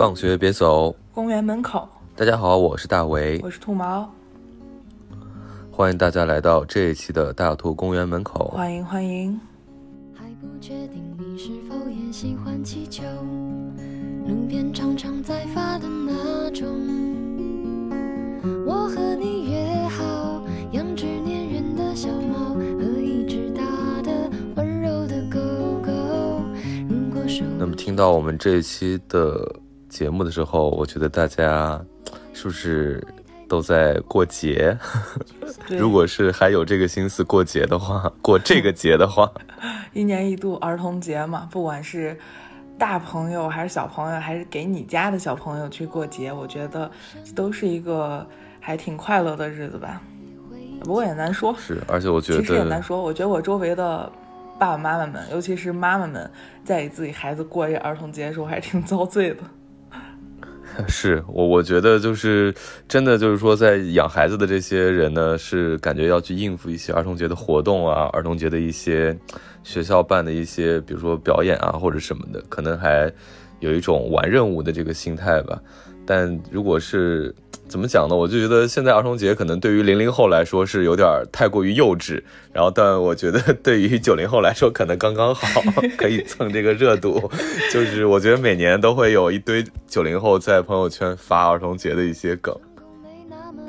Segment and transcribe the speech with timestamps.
[0.00, 1.86] 放学别走，公园门口。
[2.16, 4.10] 大家好，我是大为，我是兔毛，
[5.70, 8.48] 欢迎大家来到这一期的大兔公园门口。
[8.48, 9.38] 欢迎欢迎。
[10.14, 13.02] 还不确定你是否也喜欢气球，
[14.26, 16.66] 路边常常在发的那种。
[18.66, 23.62] 我和你约好，养只粘人的小猫和一只大
[24.00, 25.38] 的温柔的狗
[25.84, 25.92] 狗。
[26.88, 29.46] 如果说那么听到我们这一期的
[29.90, 31.78] 节目的时候，我觉得大家
[32.32, 33.04] 是不是
[33.48, 34.74] 都在过节？
[35.66, 39.30] 对如果是还有这个心思过节的话， 过这个节的话，
[39.92, 42.16] 一年一度儿童节嘛，不管是
[42.78, 46.90] 大朋友还是小朋友，还是给你家的小朋友去过节，我觉得
[47.34, 48.26] 都是一个
[48.60, 50.00] 还挺快乐的日子吧。
[50.84, 53.02] 不过也难说，是，而且我觉得其实也难，说。
[53.02, 54.10] 我觉得我周围的
[54.58, 56.30] 爸爸妈妈们，尤其是妈妈们，
[56.64, 59.42] 在给自己孩子过这儿童节的时候，还是挺遭罪的。
[60.88, 62.54] 是我我觉得就是
[62.88, 69.16] 真的就是说，在养孩子的这些人呢，是感觉要去应付一些儿童节的活动啊，儿童节的一些
[69.62, 73.12] 学校办的一些，比如说表演啊或者什么的，可能还
[73.60, 75.60] 有一种玩任务的这个心态吧。
[76.10, 77.32] 但如果是
[77.68, 78.16] 怎么讲呢？
[78.16, 82.20] 我就觉得现在儿童节可能对于零零后来说是有点太过于幼稚，
[82.52, 85.62] 然后但我觉得对于九零后来说可能刚刚好，
[85.96, 87.30] 可以蹭这个热度。
[87.72, 92.52] 就是我觉得每年都会有一堆九零后在朋友圈发儿童节的一些梗。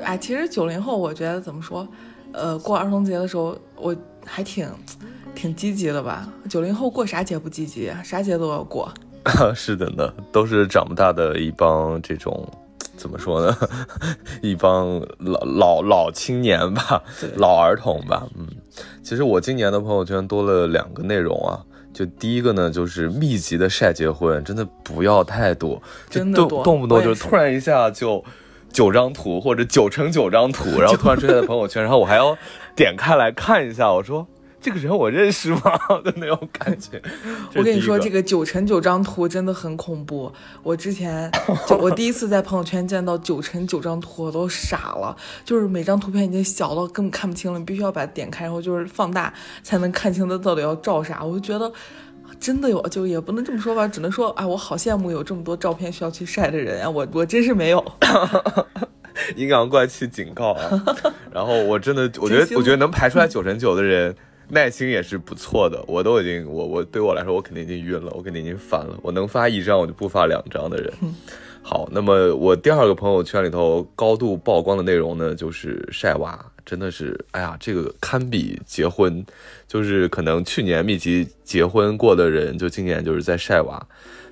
[0.02, 1.86] 哎，其实九零后，我觉得怎么说，
[2.32, 3.94] 呃，过儿童节的时候，我
[4.26, 4.68] 还挺
[5.32, 6.28] 挺积极的吧。
[6.50, 8.02] 九零后过啥节不积极啊？
[8.02, 8.92] 啥节都要过。
[9.54, 12.48] 是的呢，都是长不大的一帮这种，
[12.96, 13.56] 怎么说呢？
[14.42, 17.02] 一帮老老老青年吧，
[17.36, 18.26] 老儿童吧。
[18.36, 18.46] 嗯，
[19.02, 21.60] 其实我今年的朋友圈多了两个内容啊。
[21.94, 25.74] 就第一个呢，就是密集的晒结婚，真的不要太多，
[26.08, 28.24] 就动真的多动不动就突然一下就
[28.72, 32.34] 九张图或者九乘九张图，然后突然出现在朋友圈，然后我还要
[32.74, 34.26] 点开来看一下，我说
[34.62, 35.60] 这个人我认识吗
[36.04, 37.02] 的那种感觉。
[37.54, 40.32] 我跟你说，这个个九乘九张图真的很恐怖。
[40.62, 41.30] 我之前
[41.68, 45.16] 就我第一次在朋友圈见到九乘九张图，我都傻了。
[45.44, 51.22] 就是每张图片已经小到根本看不清了，你必须要把它点开，然后就是放大才能看清它到底要照啥。
[51.24, 51.70] 我就觉得。
[52.40, 56.88] 真的有，就也不能这么说吧，只能说，哎，我好羡慕有这么多照片需要去晒的人啊！
[56.88, 57.84] 我我真是没有。
[59.36, 60.82] 阴阳怪气警告啊！
[61.30, 64.16] 然后我真的，我觉得，我觉得能排出来九乘九的人，
[64.52, 65.82] 耐心也是不错的。
[65.88, 68.98] 我都已经，我我对我来说，我肯定已经晕了，我肯定已经烦了。
[69.02, 70.92] 我能发一张，我就不发两张的人。
[71.64, 79.24] 好，那么我第二个朋友圈里头高度曝光的内容呢，就是晒娃，真的是，哎呀，这个堪比结婚，
[79.66, 83.80] 就是可能去年密集结婚过的人，就今年就是在晒娃。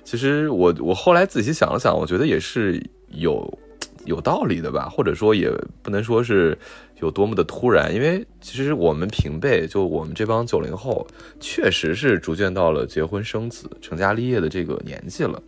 [0.03, 3.57] 其实我我后来仔细想了想，我觉得也是有
[4.03, 5.49] 有道理的吧，或者说也
[5.81, 6.57] 不能说是
[7.01, 11.05] 有多么的突然，因为其实我们平辈，就我们这帮九零后，
[11.39, 15.41] 确实是逐渐到了结婚生子、成家立业的这个年纪了。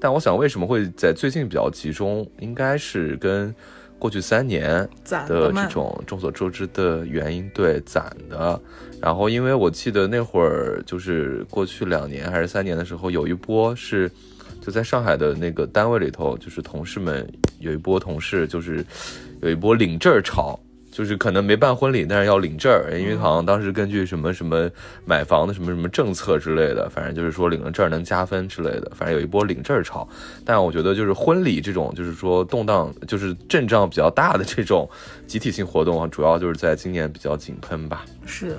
[0.00, 3.54] 但我想，为什么会在最近比较集中，应该是跟
[3.98, 8.60] 过去三年的这种众所周知的原因对攒的。
[9.00, 14.10] 然后，因为我记得那会儿就是过去两年还是三年的时候，有一波是
[14.62, 18.84] 就在上海的那个单位里头，就是同事们有一波同事就是
[19.42, 20.58] 有一波领证儿潮。
[20.96, 24.66] 就是可能没办婚礼，但是要领证儿，因为好像当时根据什么什么
[25.04, 30.08] 买房的什么什么政策之类的，反正就是说领了证儿能加分之类的，反正有一波领证儿潮。
[30.42, 34.88] 但我觉得就是婚礼这种，就是说动荡，就是阵仗比较大的这种
[35.26, 38.02] 集体性活动啊，主要就是在今年比较井喷吧。
[38.24, 38.56] 是的。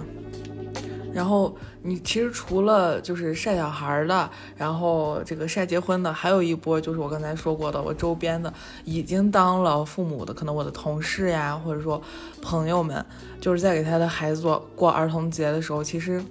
[1.12, 8.54] 然后你其实除了就是晒小孩的，然后这个晒结婚的，还有一波就是我刚才说过的，我周边的
[8.84, 12.02] 已经当了父母的，可能我的同事呀，或者说
[12.42, 13.06] 朋友们，
[13.40, 16.22] 就是在给他的孩子做过儿童节的时候，其实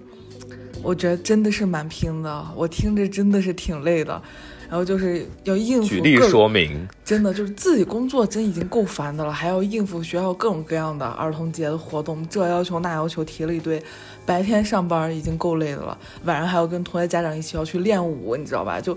[0.87, 4.23] 我觉得真的是蛮拼的，我听着真的是挺累的。
[4.69, 13.83] 然后就是要应付举例说明，真的就是自己工作真已经够烦的了，还要应付学校各种各样的儿童节的活动，这要求那要求提了一堆。
[14.25, 18.81] 白天上班已经够累的了，晚上还要跟同学家长一起要去练舞，你知道吧？
[18.81, 18.93] 就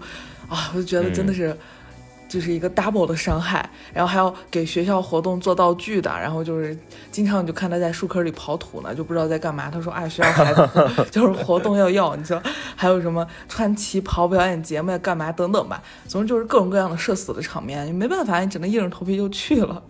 [0.47, 1.57] 啊，我就觉得真的是。
[2.29, 6.77] 就是一个 double 的伤害，然后还要给学校活动做道具的，然后就是
[7.11, 9.69] 经常就看他在树坑里刨土呢，就不知道在干嘛。
[9.69, 10.69] 他说：“啊，学校孩子
[11.11, 12.41] 就是活动要要，你说
[12.75, 15.81] 还有什么穿旗袍表演节目呀，干嘛等等吧。
[16.07, 19.81] 总之就是各种各样的社死的场面，你没办法，你只能硬着头皮就去了。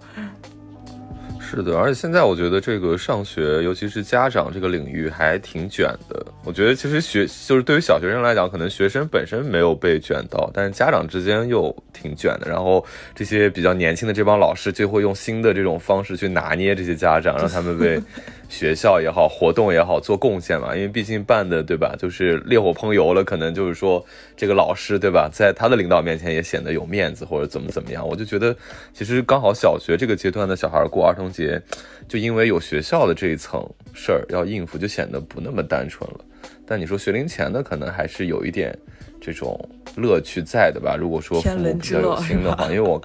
[1.50, 6.24] 是的，而且现在我觉得这个上学，尤其是家长这个领域还挺卷的。
[6.44, 12.50] 我我觉得其实学就是对于小学生来讲，可能学生本身没有被卷到，但是家长之间又挺卷的。
[12.50, 18.02] 然后这些比较年轻的这帮老师就会用新的这种方式去拿捏这些家长，让他们为
[18.50, 20.76] 学校也好、活动也好做贡献嘛。
[20.76, 24.04] 因为毕竟办的对吧，就是烈火烹油了，可能就是说
[24.36, 28.08] 这个老师对吧，在他的领导面前也显得有面子或者怎么怎么样。
[28.08, 28.56] 我就觉得
[28.92, 31.62] 其实刚好小学这个阶段的小孩过儿童节，
[32.08, 36.20] 就因为有学校的这一层事儿要应付，就显得不那么单纯了。
[36.66, 38.78] 但你说学龄前的可能还是有一点
[39.22, 39.58] 这种
[39.96, 40.98] 乐趣在的吧？
[41.00, 43.02] 如果说父母比较有心的话，因为我。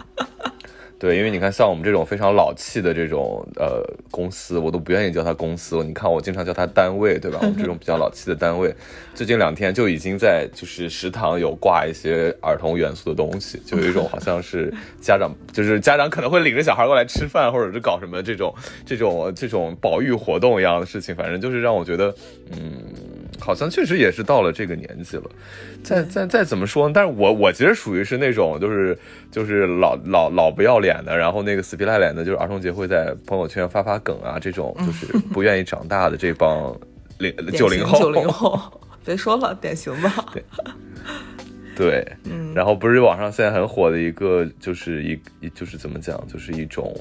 [1.04, 5.84] 对，因为你看，像我们这种非常老气的这种呃公司，我都不愿意叫它公司。
[5.84, 7.38] 你看，我经常叫它单位，对吧？
[7.42, 8.74] 我们这种比较老气的单位，
[9.14, 18.54] 最近两天就已经在就是食堂有挂一些儿童元素的东西，就有一种好像是家长，就是家长可能会领着小孩过来吃饭，或者是搞什么这种
[18.86, 21.14] 这种这种保育活动一样的事情。
[21.14, 22.14] 反正就是让我觉得，
[22.52, 22.82] 嗯，
[23.40, 25.24] 好像确实也是到了这个年纪了。
[25.82, 26.92] 再再再怎么说呢？
[26.94, 28.96] 但是我我其实属于是那种就是
[29.30, 36.74] 就是老老老不要脸的，然后那个死皮赖脸的，就是儿童节会在朋友圈发发梗啊，这种 就是不愿意长大的这帮
[37.18, 37.98] 零九零后。
[37.98, 38.58] 九零后，
[39.04, 40.12] 别说了，典型吧。
[40.32, 40.44] 对，
[41.76, 42.52] 对，嗯。
[42.54, 46.94] 然后不是网上现在很火的一个，就是一就是怎么讲，就是一种。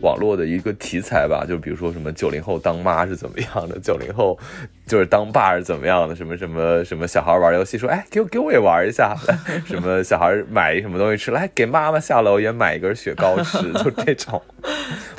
[0.00, 4.38] 网络的一个题材吧，就比如说什么九零后当妈是怎么样的， 九零后
[4.86, 9.16] 就是当爸是怎么样的，什么什么什么小孩玩游戏说，哎，给我给我也玩一下，
[9.66, 14.40] 什么小孩买一什么东西吃，来给妈妈下楼也买一根雪糕吃， 就这种，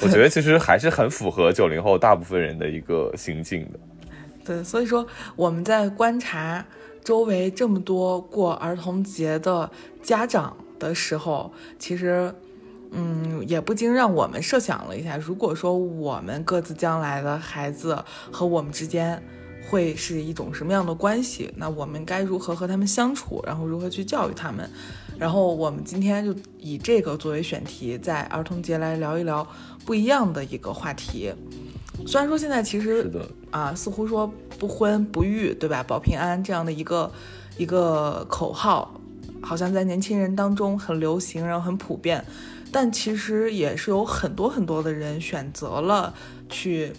[0.02, 3.80] 我觉得其实还是很符合九零后大部分人的一个心境的。
[4.46, 5.06] 对，所以说
[5.36, 6.66] 我们在观察
[7.04, 9.70] 周围这么多过儿童节的
[10.02, 12.34] 家长的时候，其实。
[12.92, 19.22] 嗯，也不禁让我们设想了一下，如果说我们各自将来的孩子和我们之间
[19.70, 24.68] 会是一种什么样的关系，那我们该如何和他们相处，然后如何去教育他们？
[25.20, 29.46] 然后我们今天就以这个作为选题，在儿童节来聊一聊
[29.86, 31.32] 不一样的一个话题。
[32.08, 33.12] 虽然说现在其实
[33.52, 35.84] 啊，似乎说不婚不育，对吧？
[35.84, 37.12] 保平安这样的一个
[37.58, 39.00] 一个口号，
[39.42, 42.24] 好像在年轻人当中很流行，然后很普遍。
[42.72, 46.14] 但其实也是有很多很多的人选择了
[46.48, 46.94] 去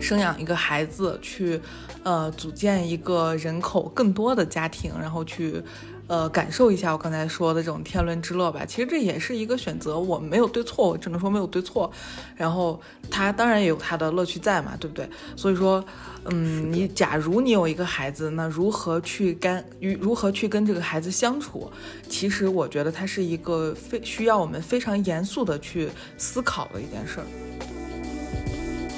[0.00, 1.60] 生养一个孩子，去
[2.02, 5.62] 呃组建一个人口更多的家庭，然后去。
[6.06, 8.66] 呃，感受一下我刚才说的这种天伦之乐吧。
[8.66, 11.90] 其实这也是一个选择，我没有对错，我只能说没有对错。
[12.36, 12.78] 然后
[13.10, 15.08] 他当然也有他的乐趣在嘛，对不对？
[15.34, 15.82] 所以说，
[16.26, 21.70] 嗯，你假如你有一个孩子，那如何去干与如何去跟这个孩子相处？
[22.06, 27.26] 其实我觉得它是一个非需要我们非常严肃的去思考的一件事儿。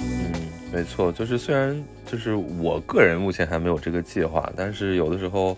[0.03, 0.33] 嗯，
[0.73, 5.57] 没错，就是虽然就是我个人目前还没有这个计划，但是有的时候。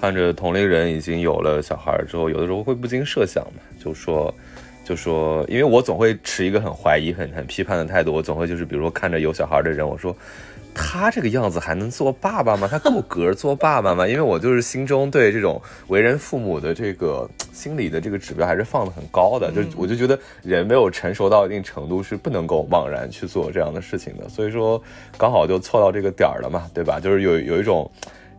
[0.00, 4.34] 看着同龄人已经有了小孩之后，有的时候会不禁设想嘛，就说，
[4.82, 10.16] 就说，因为我总会持一个很怀疑、很很批判的态度，我总会就是，比如说看着有小孩的人，我说，
[10.74, 12.66] 他这个样子还能做爸爸吗？
[12.66, 14.08] 他够格做爸爸吗？
[14.08, 24.82] 因为我就是心中对这种为人父母的这个心理的这个指标还是放的很高的，就我就觉得人没有成熟到一定程度是不能够贸然去做这样的事情的，所以说
[25.18, 26.98] 刚好就凑到这个点儿了嘛，对吧？
[26.98, 27.90] 就是有有一种。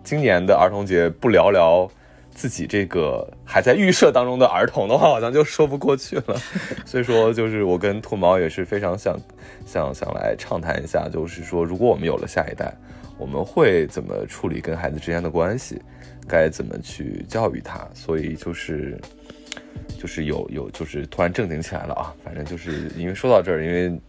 [0.03, 1.89] 今年的儿童节不聊聊
[2.31, 6.35] 自己这个还在预设当中的儿童的话，好像就说不过去了。
[6.85, 9.17] 所以说，就是我跟兔毛也是非常想
[9.65, 12.73] 想想来畅谈一下，就是说，如果我们有了下一代，
[13.17, 15.81] 我们会怎么处理跟孩子之间的关系，
[16.27, 17.87] 该怎么去教育他？
[17.93, 18.99] 所以就是
[19.99, 22.13] 就是有有就是突然正经起来了啊！
[22.23, 24.01] 反正就是因为说到这儿，因为。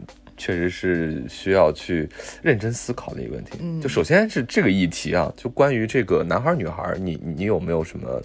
[0.42, 2.08] 确实是需要去
[2.42, 3.58] 认真思考的一个问题。
[3.60, 8.20] 嗯，就首先是这个议题啊，就关于这个男孩女孩，你你有没有什么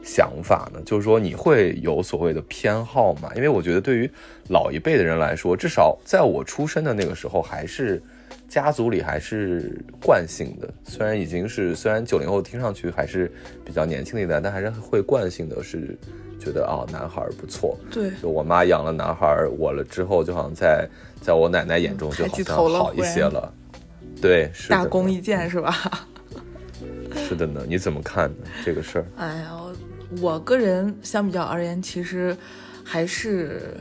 [0.00, 0.80] 想法呢？
[0.86, 3.32] 就是说你会有所谓的偏好吗？
[3.34, 4.08] 因为我觉得对于
[4.48, 8.00] 老一辈的人来说，至少在我出生的那个时候，还是
[8.48, 10.72] 家族里还是惯性的。
[10.84, 13.28] 虽然已经是虽然九零后听上去还是
[13.64, 15.98] 比较年轻的一代，但还是会惯性的是
[16.38, 17.76] 觉得啊，男孩不错。
[17.90, 20.88] 对，就我妈养了男孩，我了之后就好像在。
[21.20, 23.52] 在我奶奶眼中就好像好一些了，
[24.20, 26.06] 对，是大功一件是吧？
[27.14, 28.30] 是的呢，你怎么看
[28.64, 29.06] 这个事儿？
[29.16, 29.52] 哎呀，
[30.20, 32.36] 我个人相比较而言，其实
[32.84, 33.76] 还是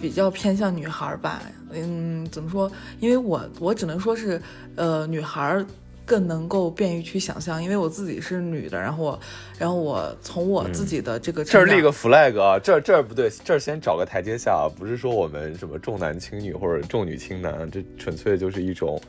[0.00, 1.42] 比较偏向女孩吧。
[1.72, 2.70] 嗯，怎么说？
[3.00, 4.40] 因为我我只能说是，
[4.76, 5.64] 呃，女孩
[6.06, 9.20] 更能够便于去想象，因为我自己是女的，然后我，
[9.58, 19.00] 然后我从我自己的这个这儿立个 flag 啊，这儿这儿不对，这儿先找个台阶下啊，不是说我们什么重男轻女或者重女轻男，这纯粹就是一种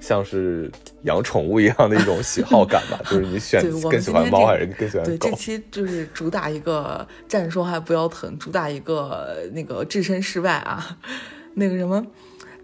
[0.00, 0.70] 像是
[1.02, 5.36] 养宠物一样的一种喜好感吧， 就是你选更喜欢猫还是更喜欢对，狗这？
[5.36, 10.96] 期就是主打一个站着说话不腰疼，主打一个那个置身事外啊，
[11.54, 12.06] 那个什么，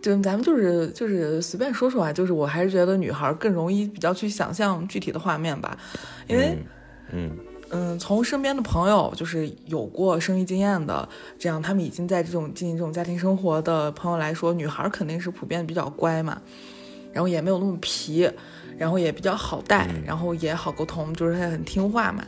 [0.03, 5.77] 就咱们就是就是随便说说啊，就是我还是觉得女孩更容易比较去想象具体的画面吧，
[6.27, 6.57] 因为
[7.13, 7.31] 嗯
[7.71, 16.41] 嗯，从身边的朋友就是有过生育经验的，这样他们已经在这种进行这种家庭生活的朋友来说，女孩肯定是普遍比较乖嘛，
[17.13, 18.31] 然后也没有那么皮，
[18.79, 22.25] 然后也比较好带，然后也好沟通，就是她很听话嘛，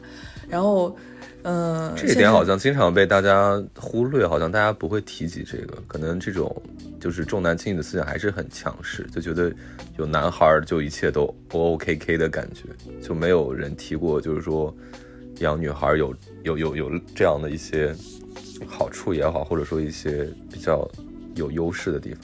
[0.49, 0.97] 然后。
[1.45, 6.55] 嗯，这一点好像经常被大家忽略，好像大家不会提及这个，可能这种
[7.01, 9.53] 就是重男轻女的思想还是很强势，就觉得
[9.99, 12.69] 有男孩儿就一切都 O O K K 的感觉，
[13.03, 14.73] 就没有人提过，就是说
[15.41, 17.93] 养女孩儿有有有有这样的一些
[18.67, 20.89] 好处也好，或者说一些比较
[21.35, 22.23] 有优势的地方。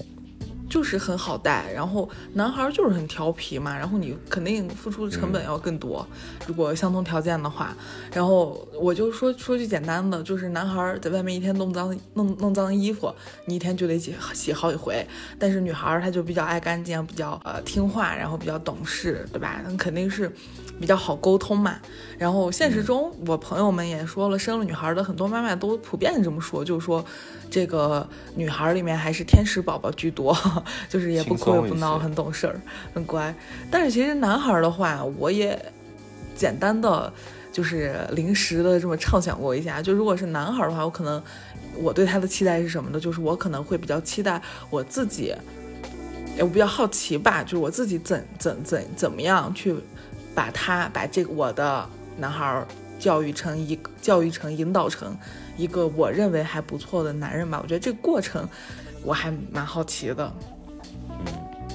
[0.69, 6.07] 就是很好带，然后男孩儿就是很调皮嘛，然后你肯定付出的成本要更多，
[6.47, 7.75] 如果相同条件的话，
[8.13, 13.13] 然后我就说说句简单的，就是男孩儿在外面一天弄脏弄弄脏衣服，
[13.47, 15.07] 你一天就得洗洗好几回，
[15.39, 19.61] 但是女孩儿她就比较爱干净，比较呃听话，然后比较懂事，对吧？
[19.65, 20.31] 那肯定是
[20.81, 21.77] 比较好沟通嘛。
[22.19, 27.05] 然后现实中，我朋友们也说了，生了女孩的很多妈妈都普遍这么说，就是说
[27.51, 30.37] 这个女孩里面还是天使宝宝居多，
[30.89, 32.61] 就是也不哭也不闹，很懂事儿，
[32.95, 33.35] 很乖。
[33.71, 35.61] 但是其实男孩的话，我也
[36.35, 37.13] 简单的
[37.53, 41.23] 就是临时的这么畅想过一下，就如果是男孩的话，我可能
[41.77, 42.99] 我对他的期待是什么呢？
[42.99, 45.35] 就是我可能会比较期待我自己，
[46.41, 49.75] 我比较好奇吧，就是我自己怎怎怎怎么样去
[50.39, 51.85] 把他把这个我的
[52.17, 52.65] 男孩
[52.97, 55.17] 教育成一个教育成引导成
[55.57, 57.59] 一个我认为还不错的男人吧。
[57.61, 58.49] 我觉得这个过程
[59.03, 60.33] 我还蛮好奇的。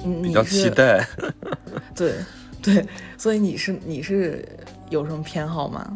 [0.02, 1.06] 嗯，比较期待。
[1.94, 2.14] 对
[2.62, 2.86] 对，
[3.18, 4.42] 所以你是你是
[4.88, 5.92] 有什么偏好吗？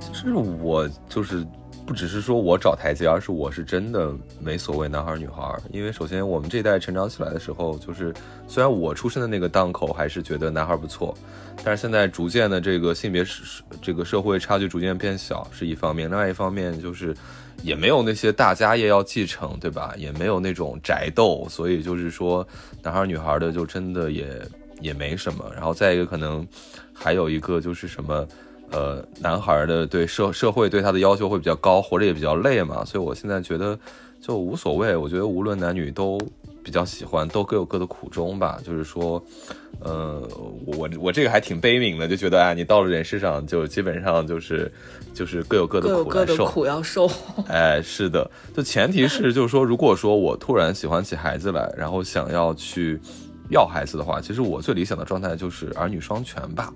[0.00, 1.46] 其实我就是
[1.86, 4.10] 不只是说我找台阶，而是我是真的
[4.40, 5.54] 没所谓男孩女孩。
[5.70, 8.12] 因为首先我们这一代成长起来的时候，就是
[8.48, 11.14] 虽然我出生的那个档口还是觉得男孩不错，
[11.62, 17.14] 但是现在逐渐的这个性别是这个社会差距逐渐变小是一方面，另外一方面就是
[17.62, 19.92] 也没有那些大家业要继承，对吧？
[19.98, 22.46] 也没有那种宅斗，所以就是说
[22.82, 24.40] 男孩女孩的就真的也
[24.80, 25.44] 也没什么。
[25.54, 26.48] 然后再一个可能
[26.94, 28.26] 还有一个就是什么。
[28.74, 33.78] 呃，男孩的对社社会对他的要求会比较高，活着也比较累嘛，所以我现在觉得
[34.20, 34.96] 就无所谓。
[34.96, 36.18] 我觉得无论男女都
[36.64, 38.58] 比较喜欢，都各有各的苦衷吧。
[38.66, 39.24] 就是说，
[39.78, 40.20] 呃，
[40.66, 44.68] 我我这个还挺悲悯的，就觉得啊，你到了人世上，就基本上就是
[45.14, 47.08] 就是各有各的苦来受，苦要受。
[47.46, 52.98] 哎，是的，就前提是就是说，如果说我突然喜欢起孩子来，然后想要去
[53.50, 56.72] 要孩子的话，其实我最理想的状态就是儿女双全吧。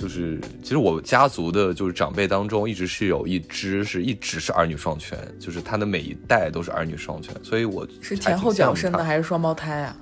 [0.00, 9.96] 就是，其实我家族的，就是长辈当中，一直是有一支是一直是儿女双全，就是他的每一代都是儿女双全，所以我是前后脚生的还是双胞胎啊？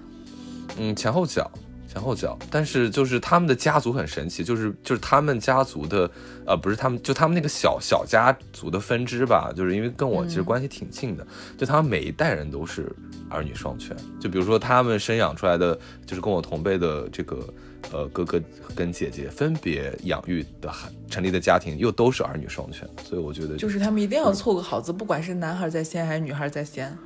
[0.79, 1.51] 嗯，前后脚，
[1.93, 2.39] 前后脚。
[2.49, 6.09] 但是就是他们的家族很神奇，就是就是他们家族的，
[6.47, 12.95] 呃，不是他们，就他们那个小小家族的分支吧，就是因为跟我其实关系挺近的，嗯、就他们每一代人都是
[13.29, 13.97] 儿女双全。
[14.21, 15.77] 就比如说他们生养出来的，
[16.07, 17.45] 就是跟我同辈的这个。
[17.93, 18.41] 呃，哥哥
[18.75, 20.71] 跟姐姐分别养育的
[21.09, 26.97] 成立的家庭又都是儿女双全，所以我觉得就是他们一定要凑个好字，不管是男孩在先还是女孩在先。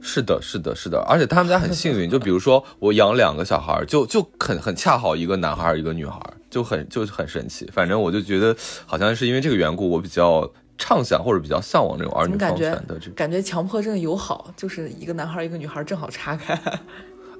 [0.00, 7.68] 是的，是的，是的，而且他们家很幸运，就 比如说我养两个小孩，就就很很恰好一个男孩一个女孩，就很就很神奇。
[7.72, 8.56] 反正我就觉得
[8.86, 16.56] 好像是因为这个缘故，我比较畅想或者比较向往这种儿女双全的这感觉强迫症友好，就是一个男孩一个女孩正好岔开。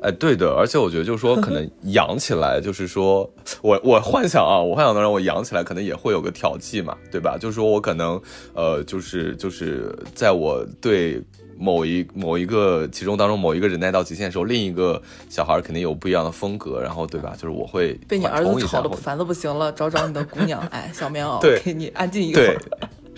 [0.01, 3.29] 哎，对的，而且我觉得就是说，可能 养起来，就是说
[3.63, 7.37] 我我幻想啊，我幻想当中我养起来可能也会有个调剂嘛，对吧？
[7.39, 8.21] 就是说我可能
[8.55, 11.21] 呃，就是就是在我对
[11.59, 17.33] 某一某一个其中当中某一个忍耐到极限的时候，另一个小孩肯定有不一样的风格，然后对吧？
[17.35, 22.57] 就是我会被你儿子吵得烦的不行了，找找你的姑娘， 哎，小棉袄，对，给你安静一会儿。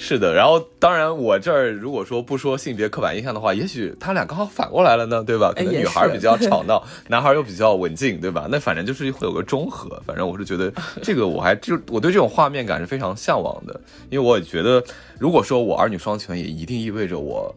[0.03, 5.53] 是的，然后当然我这儿如果说不说性别刻板印象的话，也许他俩刚好反过来了呢，对吧？
[5.55, 8.49] 可能女孩比较吵闹， 男孩又比较文静，对吧？
[8.51, 10.01] 那反正就是会有个中和。
[10.07, 13.79] 反正我是觉得 这个我还就我对这种画面感是非常向往的，
[14.09, 14.83] 因为我也觉得
[15.19, 17.55] 如果说我儿女双全，也一定意味着我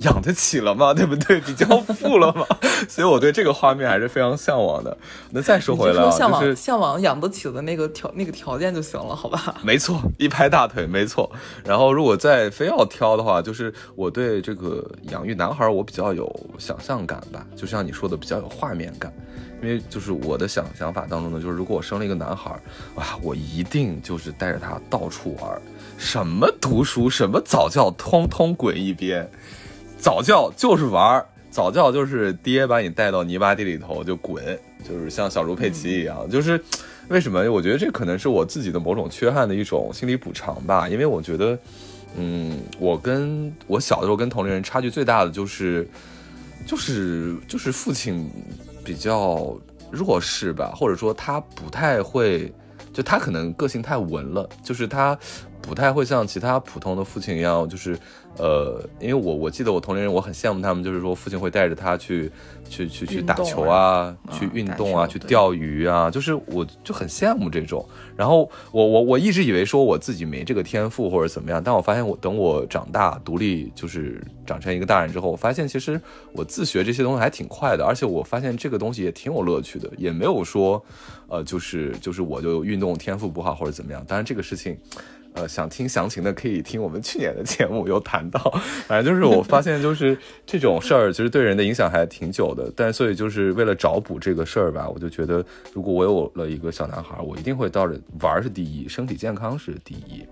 [0.00, 0.92] 养得起了吗？
[0.92, 1.40] 对不对？
[1.40, 2.44] 比较富了吗？
[2.88, 4.96] 所以我对这个画面还是非常向往的。
[5.30, 9.54] 那再说回来啊，向往就是向往养得起的那个条那个条件就行了，好吧？
[9.62, 11.30] 没错，一拍大腿，没错。
[11.64, 19.12] 然后如果再非要挑的话，就是我对这个养育男孩，我比较有想象感吧，就像你说的，比较有画面感。
[19.62, 22.50] 因为就是我的想想法当中呢，就是如果我生了一个男孩，
[22.96, 25.62] 哇，我一定就是带着他到处玩，
[25.96, 29.30] 什么读书，什么早教，通通滚一边。
[30.02, 34.44] 早教就是玩儿，早教就是爹把你带到泥巴地里头就滚，
[34.82, 36.60] 就是像小猪佩奇一样，就是
[37.06, 37.48] 为什么？
[37.48, 41.56] 我觉得这可能是我自己的某种缺憾的一种心理补偿吧，因为我觉得，
[42.16, 45.88] 嗯，我跟我小的时候跟同龄人差距最大的就是，
[46.66, 48.28] 就是就是父亲
[48.84, 49.56] 比较
[49.92, 52.52] 弱势吧，或者说他不太会，
[52.92, 55.16] 就他可能个性太文了，就是他
[55.60, 57.96] 不太会像其他普通的父亲一样，就是
[58.38, 62.30] 呃，因为我我记得我同龄人，我很羡慕他们，就是说父亲会带着他去
[62.68, 67.86] 去去去打球啊，去运动啊，去钓鱼啊，就是我就很羡慕这种。
[68.16, 76.00] 然后我我我一直以为说我自己没这个天赋或者怎么样，但我发现我等我长大独立，就是长成一个大人之后，我发现其实
[76.32, 80.82] 我自学这些东西还挺快的，而且我发现这个东西也挺有乐趣的，也没有说，
[81.28, 84.02] 呃，就是就是我就运动天赋不好或者怎么样。
[84.08, 84.78] 当然这个事情。
[85.34, 88.38] 呃，想听详情的可以听我们去年的节目有谈到，
[88.86, 92.70] 反正就是我发现就是这种事儿，其实对人的影响还挺久的。
[92.76, 100.22] 但所以就是为了找补这个事儿吧，我就觉得如果我有了一个小男孩，我一定会到着玩是第一，身体健康是第一，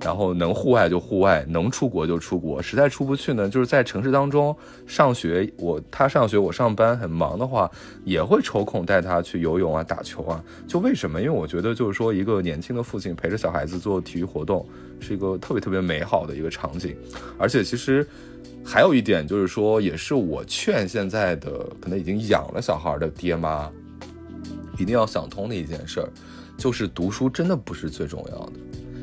[0.00, 2.62] 然后能户外就户外，能出国就出国。
[2.62, 4.56] 实在出不去呢，就是在城市当中
[4.86, 7.68] 上学，我他上学我上班很忙的话，
[8.04, 10.40] 也会抽空带他去游泳啊、打球啊。
[10.68, 11.20] 就为什么？
[11.20, 14.66] 因为我觉得就是说，一个年轻的父亲陪着小孩子做体育活动，
[15.00, 16.96] 是一个特别特别美好的一个场景。
[17.38, 18.06] 而且其实
[18.64, 23.70] 还有一点就是说，也是我劝现在的可能已经养了小孩的爹妈，
[24.78, 26.08] 一定要想通的一件事儿，
[26.56, 28.52] 就是读书真的不是最重要的。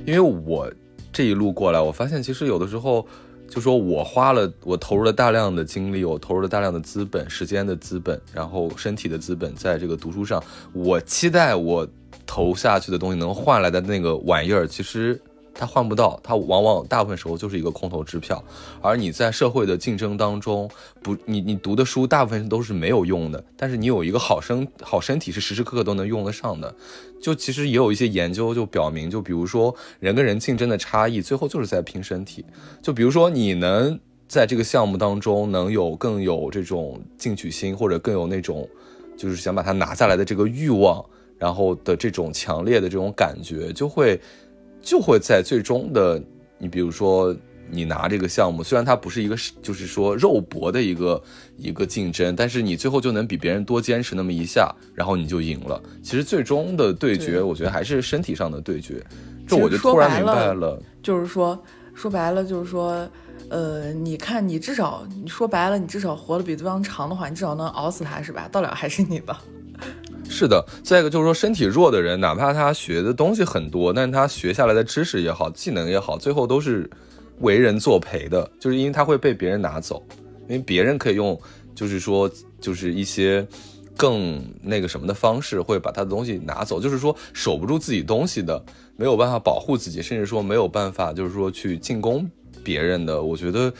[0.06, 0.72] 因为我
[1.12, 3.08] 这一路过来，我发现其实有的时候。
[3.54, 11.86] 就说我花了，我投入了大量的精力，我投入了大量的资本、时间的资本，然后身体的资本，在这个读书上，我期待我
[12.26, 15.22] 投下去的东西能换来的那个玩意儿，其实
[15.62, 18.44] 它换不到，它往往大部分时候就是一个空头支票。
[18.82, 20.68] 而你在社会的竞争当中，
[21.04, 26.74] 不，你你读的书大部分都是没有用的，但是你有一个好身好身体是时时刻刻都能用得上的。
[27.22, 32.44] 就其实也有一些研究就表明，就比如说人跟人竞争的差异，最后就是在拼身体。
[32.82, 38.68] 就比如说你能在这个项目当中能有更有这种进取心，或者更有那种
[39.16, 41.06] 就是想把它拿下来的这个欲望，
[41.38, 44.20] 然后的这种强烈的这种感觉，就会
[44.82, 46.22] 就会在最终的
[46.58, 47.36] 你比如说。
[47.74, 51.24] 你拿这个项目，虽然它不是一个就是说肉搏的一个
[51.56, 55.82] 一个竞争，但是你最后就能比别人多坚持那么一下，然后你就赢了。
[56.04, 59.02] 其实最终的对决，我觉得还是身体上的对决。
[59.48, 61.64] 这我就突然明说白了白了，就是说，
[61.94, 63.08] 说白了就是说，
[63.48, 68.50] 呃，你看你至少你说白了，你至少活得比对方长的话，你至少能熬死他是吧？
[68.52, 69.34] 到了还是你的。
[70.32, 76.90] 是的，再一个就是说，身体弱的人，哪怕他学的东西很多，但是他学下来的知识也好，技能也好，最后都是
[77.42, 80.02] 为人作陪的，就是因为他会被别人拿走，
[80.48, 81.40] 因为别人可以用，
[81.76, 83.46] 就是说，就是一些
[83.98, 88.64] 更那个什么的方式，会把他的东西拿走，就是说守不住自己东西的，
[88.96, 92.28] 没有办法保护自己，甚至说没有办法，就是说去进攻
[92.64, 93.72] 别人的，我觉得。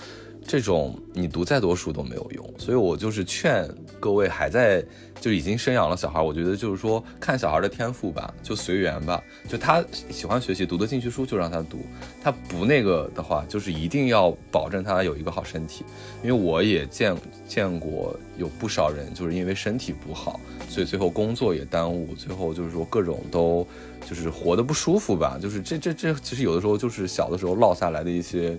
[0.44, 4.84] 这种你读再多书都没有用，所以我就是劝各位还在
[5.22, 9.24] 就已经生养了小孩，我觉得就是说看小孩的天赋吧，就随缘吧。
[9.48, 11.78] 就他喜欢学习，读得进去书就让他读；
[12.22, 15.86] 他不那个的话，就是一定要保证他有一个好身体。
[16.24, 17.16] 因为我也见
[17.48, 23.66] 见过有不少人就是因为身体不好，所以最后工作也耽误，最后就是说各种都
[24.10, 25.38] 就是活得不舒服吧。
[25.40, 28.58] 就是这这这其实有的时候就是小的时候落下来的一些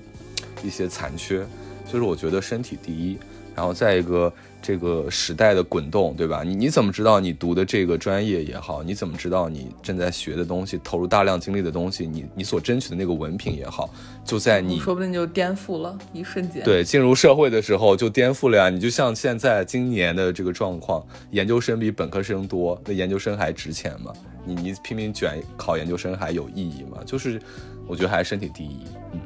[0.62, 1.44] 一些残缺。
[1.84, 3.18] 就是我觉得身体第一，
[3.54, 6.42] 然后再一个这个时代的滚动，对吧？
[6.44, 13.90] 你你怎么知道你读的这个专业也好，你怎么知道你正在学的东西、投入大量精力的东西，你你所争取的那个文凭也好，
[14.24, 16.62] 就在你说不定就颠覆了，一瞬间。
[16.62, 18.70] 对进入社会的时候就颠覆了呀。
[18.70, 24.12] 你就像现在今年的这个状况，研究生比本科生多，那研究生还值钱吗？
[24.44, 26.98] 你你拼命卷考研究生还有意义吗？
[27.04, 27.40] 就是
[27.86, 28.84] 我觉得还是身体第一。
[29.12, 29.20] 嗯。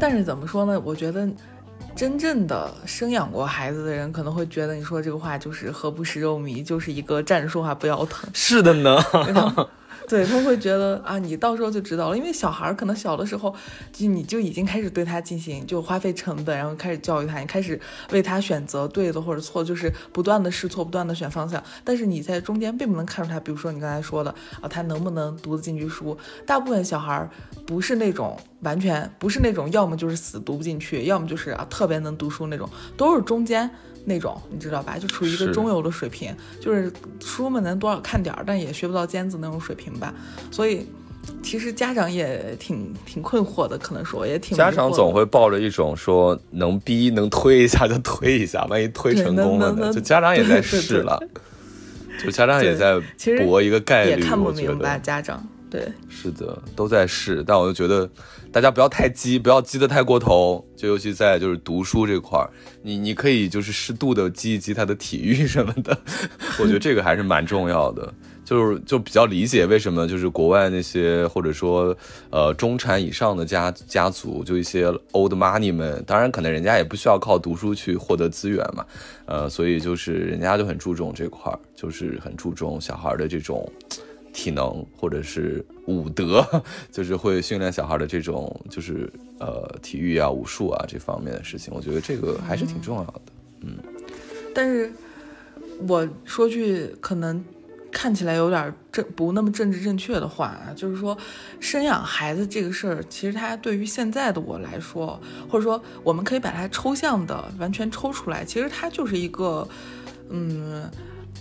[0.00, 0.80] 但是怎么说呢？
[0.84, 1.28] 我觉得
[1.96, 8.28] 真正的生养过孩子的人可能会觉得你说这个话就是“何不食肉糜”，就是一个站着说话不腰疼。
[8.34, 9.00] 是的呢，
[10.08, 13.54] 对他会觉得啊，你到时候就知道了，因为小孩可能小的时候，
[13.92, 17.80] 就你就已经开始对他进行就花费成本，然后开始教育他，你开始
[18.12, 21.62] 为他选择对的或者错，就是不断的试错，不断的选方向。
[21.82, 26.16] 但是你在中间并不能看出他，比如说你刚才说的啊，他能不能读得进去书？
[26.46, 27.28] 大部分小孩
[27.64, 33.70] 不是那种完全不是那种，要么就是死读不进去，要么就是啊特别能读书那种，都是中间。
[34.04, 34.98] 那种你知道吧？
[34.98, 40.12] 就处于一个中游的水平，就是书们能多少看点儿，但也学不到尖子那种水平吧。
[40.50, 40.86] 所以
[41.42, 49.92] 其实家长也挺挺困惑的，可能说也挺家长总会抱着一种说能逼能推一下就推一下，万一推成功了呢？
[49.92, 51.18] 就家长也在试了，
[52.22, 53.00] 就家长也在
[53.44, 54.10] 搏一个概率。
[54.10, 58.08] 也看不明白家长对，是的，都在试，但我就觉得。
[58.52, 62.48] 大家不要太激，不要激得太过头，就尤其在就是读书这块儿，
[62.82, 65.98] 你你可以就是适度的激一激他的体育什么的，
[66.60, 68.14] 我觉得这个还是蛮重要的。
[68.44, 71.96] 就是就比较理解为什么就是国外那些或者说
[72.30, 78.86] 呃中产以上的家家族，就一些 old money 们，当然可能人家也不需要靠读书去获得资源嘛，
[79.26, 83.68] 呃，所以就是人家就很注重这块儿，就是很注重小孩的这种。
[84.34, 86.44] 体能或者是武德，
[86.90, 93.22] 就是会训练小孩的这种，就是呃体育啊、武术啊这方面的事情，我觉得这个还是挺重要的。
[93.60, 93.76] 嗯，
[94.52, 94.92] 但是
[95.86, 97.42] 我说句可能
[97.92, 101.16] 看起来有点正不那么政治正确的话啊，就是说
[101.60, 105.18] 生养孩子这个事儿，其实它对于现在的我来说，
[105.48, 109.66] 或者说我们可以把它抽象的完全抽出来，其实它就是一个
[110.28, 110.90] 嗯。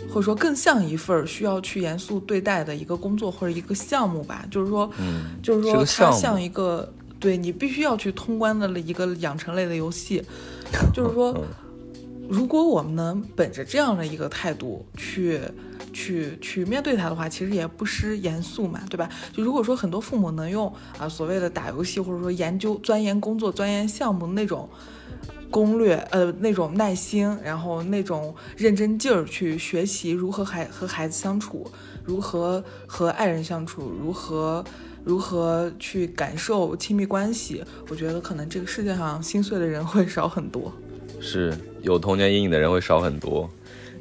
[0.10, 10.24] 或者说更像一份需要去严肃对待的一个工作或者一个项目吧，就是说，嗯，就是说它像一个对你必须要去通关的一个养成类的游戏，
[10.94, 11.36] 就是说，
[12.30, 15.42] 如果我们能本着这样的一个态度去
[15.92, 19.10] 去去面对它的话，其实也不失严肃嘛，对吧？
[19.32, 24.70] 就如果说很多父母能用啊所谓的打游戏或者说研究钻研工作钻研项目那种。
[25.54, 31.70] 攻略，呃，那种耐心，然后那种认真劲儿去学习如何孩和孩子相处，
[32.04, 34.66] 如何和爱人相处，如何
[35.04, 37.64] 如何去感受亲密关系。
[37.88, 40.74] 我觉得可能这个世界上心碎的人会少很多，
[41.22, 43.48] 是有童年阴影的人会少很多，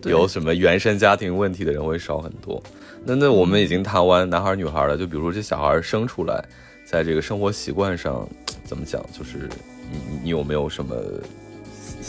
[0.05, 2.63] 有什么原生家庭问题的人会少很多。
[3.05, 6.43] 那那我们已经谈完男孩女孩了，就比如说这小孩生出来，
[6.87, 8.27] 在这个生活习惯上
[8.65, 9.51] 怎么讲，就是
[9.91, 10.97] 你你有没有什么？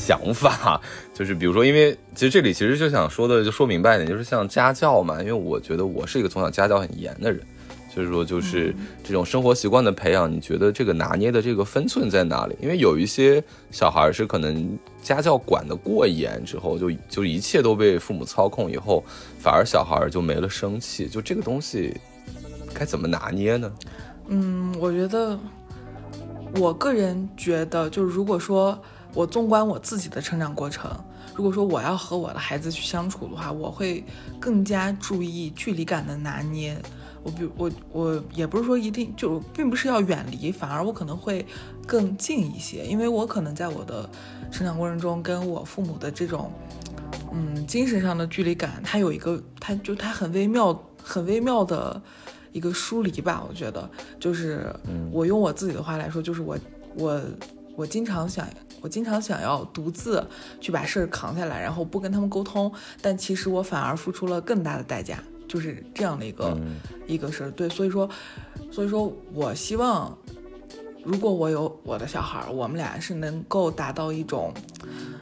[0.06, 0.82] 想法
[1.14, 5.22] 就是，比如说，因为其实这里其实就想说的，就说明白一点，就是像家教嘛。
[5.22, 7.42] 因为我觉得我是一个从小家教很严的人，
[7.90, 12.56] 所以说就是这种生活习惯的培养，你觉得这个拿捏的这个分寸在哪里？
[12.62, 19.02] 因为有一些小孩是可能家教管得过严之后，就就一切都被父母操控以后，
[19.40, 21.08] 反而小孩就没了生气。
[21.08, 21.96] 就这个东西
[22.74, 23.72] 该怎么拿捏呢？
[24.28, 25.40] 嗯，我觉得
[26.56, 28.78] 我个人觉得，就是如果说。
[29.14, 30.92] 我纵观我自己的成长过程，
[31.36, 34.04] 如果说我要和我的孩子去相处的话，我会
[34.40, 36.76] 更加注意距离感的拿捏。
[37.22, 41.46] 我比我我也不是说一定就并不是要远离，反而我可能会
[41.88, 44.10] 更近一些，因为我可能在我的
[44.52, 46.52] 成长过程中跟我父母的这种
[47.32, 52.02] 嗯精神上的距离感，它有一个它就它很微妙很微妙的
[52.52, 53.46] 一个疏离吧。
[53.48, 54.76] 我觉得就是
[55.12, 56.58] 我用我自己的话来说，就是我
[56.96, 57.22] 我。
[57.76, 58.48] 我经常想，
[58.82, 60.24] 我经常想要独自
[60.62, 66.58] 去把事儿扛下来，然后不跟他们沟通，但其实我反而付出了更大的代价，就是这样的一个
[67.08, 67.52] 一个事儿。
[67.52, 68.08] 对，所以说，
[68.72, 70.16] 所以说我希望，
[71.04, 74.54] 如果我有我的小孩儿，我们俩是能够达到一种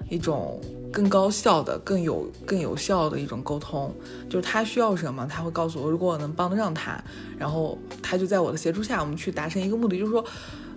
[0.10, 0.60] 一种
[0.92, 3.96] 更高效的、更有更有效的一种沟通，
[4.30, 7.02] 就是他需要什么，他会告诉我，如果我能帮得上他，
[7.38, 10.26] 然后他就在我的协助下，我们去达成一个目的，就是说。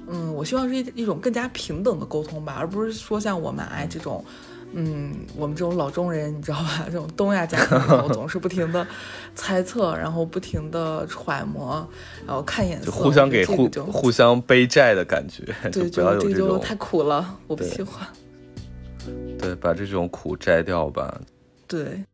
[0.08, 4.24] 嗯，我希望是一一种更加平等的沟通吧，而不是说像我们哎这种，
[4.72, 6.84] 嗯，我们这种老中人，你知道吧？
[6.90, 8.86] 这种东亚家庭总是不停的
[9.34, 11.86] 猜测，然后不停的揣摩，
[12.26, 18.06] 然后看眼色，互相给互互相背债的感觉，对， 不要有这种太苦了，我不喜欢。
[19.38, 21.20] 对，把这种苦摘掉吧。
[21.66, 22.04] 对。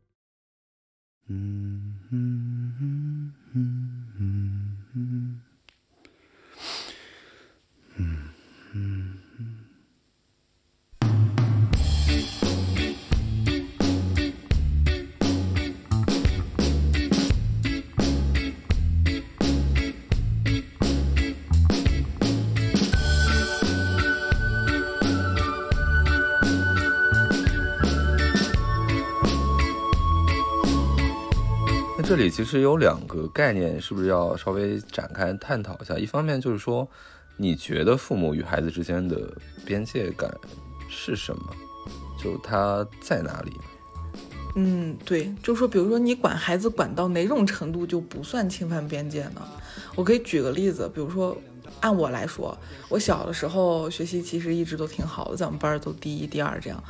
[1.29, 2.50] 嗯嗯嗯
[32.11, 35.97] 这里其实有两个概念，是不是要稍微展开探讨一下？
[35.97, 36.91] 一方面就是说，
[37.37, 39.33] 你觉得父母与孩子之间的
[39.65, 40.29] 边界感
[40.89, 41.43] 是什么？
[42.21, 43.53] 就他在哪里？
[44.57, 49.41] 嗯，对，就说比如说你管孩子管到哪种程度就不算侵犯边界呢？
[49.95, 51.41] 我可以举个例子，比如说
[51.79, 56.83] 按我来说，我小的时候学习其实一直都挺好的，在我们班都第一、第二这样。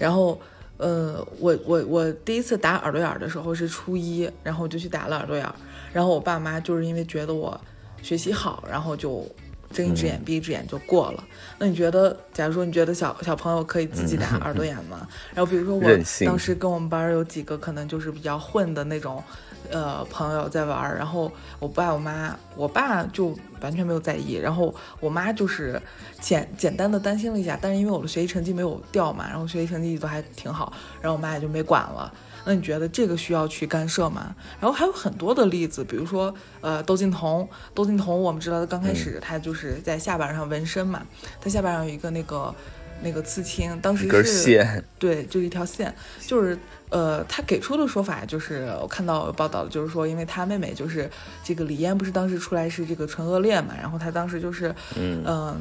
[0.00, 0.40] 然后，
[0.76, 5.54] 呃，我我我第一次打耳朵眼儿的时候是初一，然后我就去打了耳朵眼儿，
[5.92, 7.58] 然后我爸妈就是因为觉得我
[8.02, 9.26] 学习好，然后就
[9.70, 11.24] 睁一只眼闭一只眼就过了。
[11.58, 15.06] 那你觉得，假如说你觉得小小朋友可以自己打 耳朵眼吗？
[15.34, 19.22] 然后比如说我当时跟我们班有几个可能就是比较混的那种。
[19.70, 25.80] 呃，朋友在玩，然后我爸我妈，我爸就完全没有在意，然后我妈就是
[26.20, 32.12] 简简单的担心了一下，但是因为我的学习成绩没有掉嘛，然后学习成绩一直都还挺好，然后我妈也就没管了。
[32.46, 34.36] 那你觉得这个需要去干涉吗？
[34.60, 41.02] 然后还有很多的例子，比如说呃，窦靖童，窦靖童我们知道他刚开始他就是在下巴上纹身嘛，
[41.40, 42.54] 他下巴上有一个那个
[43.02, 45.94] 那个刺青，当时一根是，对，就一条线，
[46.26, 46.58] 就是
[46.94, 51.10] 呃，他给出的说法就是我看到报道，就是说，因为他妹妹就是
[51.42, 55.60] 这个李嫣，不是当时出来是这个唇腭裂嘛，然后他当时就是嗯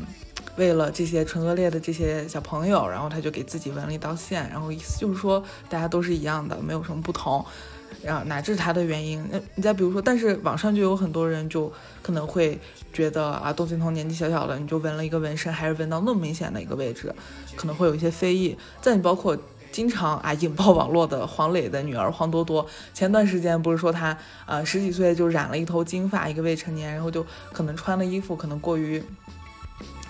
[0.55, 7.43] 为了这些唇腭裂的这些小朋友，然后他就给自己纹了一道线，然后意思就是说大家都是一样的，没有什么不同。
[8.03, 12.59] 然后乃至他的原因，那你再比如说，但是网上就有很多人就可能会
[12.91, 17.13] 觉得啊，窦靖童年纪小小的你就纹了一个纹身，还是纹到那么明显的一个位置，
[17.55, 18.57] 可能会有一些非议。
[18.81, 19.37] 再你包括
[19.73, 29.03] 经常啊引爆网络的黄磊的女儿黄多多，前段时间不是说她呃十几岁就染了一头金发，一个未成年，然后就可能穿的衣服可能过于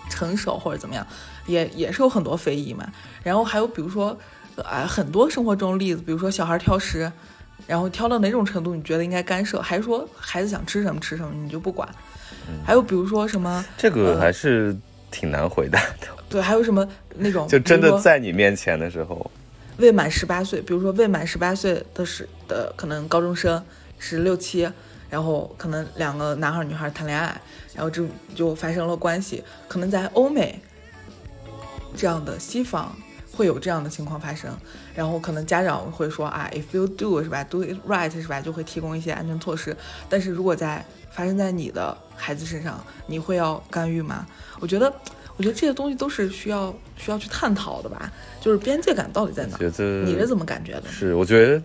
[0.09, 1.07] 成熟或者怎么样，
[1.47, 2.85] 也也是有很多非议嘛。
[3.23, 4.15] 然后还有比如说
[4.63, 7.11] 啊很多生活中例子，比如说小孩挑食。
[7.65, 11.87] 然后挑到哪种程度，你觉得应该干涉，还是说孩子想吃什么吃什么，你就不管？
[12.65, 14.75] 还有比如说什么， 这个呃还是
[15.09, 16.07] 挺难回答的。
[16.27, 19.31] 对，还有什么那种， 就真的在你面前的时候，
[19.77, 23.63] 未满十八岁，比如说未满十八岁的是的可能高中生
[23.97, 24.71] 十六七，
[25.09, 27.41] 然后可能两个男孩女孩谈恋爱，
[27.73, 28.05] 然后就
[28.35, 30.61] 就发生了关系，可能在欧美
[31.97, 32.95] 这样的西方
[33.31, 34.55] 会有这样的情况发生，
[34.93, 39.75] 然后可能家长会说啊，if you do 是吧，do it right 是吧，就会提供一些安全措施，
[40.07, 44.27] 但是如果在发生在你的孩子身上，你会要干预吗？
[44.59, 44.93] 我觉得。
[45.35, 49.57] 我觉得这些东西都是需要需要去探讨的吧，就是边界感到底在哪？
[49.57, 50.83] 觉得你是怎么感觉的？
[50.89, 51.61] 是，我觉得，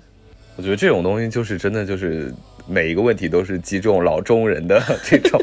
[0.54, 2.32] 我觉得这种东西就是真的就是
[2.68, 5.40] 每一个问题都是击中老中人的 这种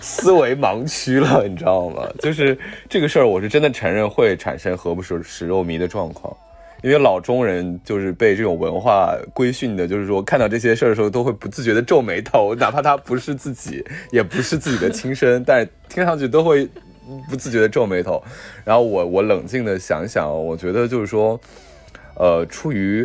[0.00, 2.08] 思维盲区了，你知道吗？
[2.20, 2.56] 就是
[2.88, 6.32] 这个事儿，我是真的承认会产生何不食食肉糜的状况。
[6.82, 16.66] 因为老中人就是被这种文化规训的，就是说看到这些事儿的时候，都会不自觉的皱眉头，哪怕他不是自己，也不是自己的亲生，但是听上去都会
[17.28, 18.22] 不自觉的皱眉头。
[18.64, 21.40] 然后我我冷静的想想，我觉得就是说，
[22.14, 23.00] 呃，出于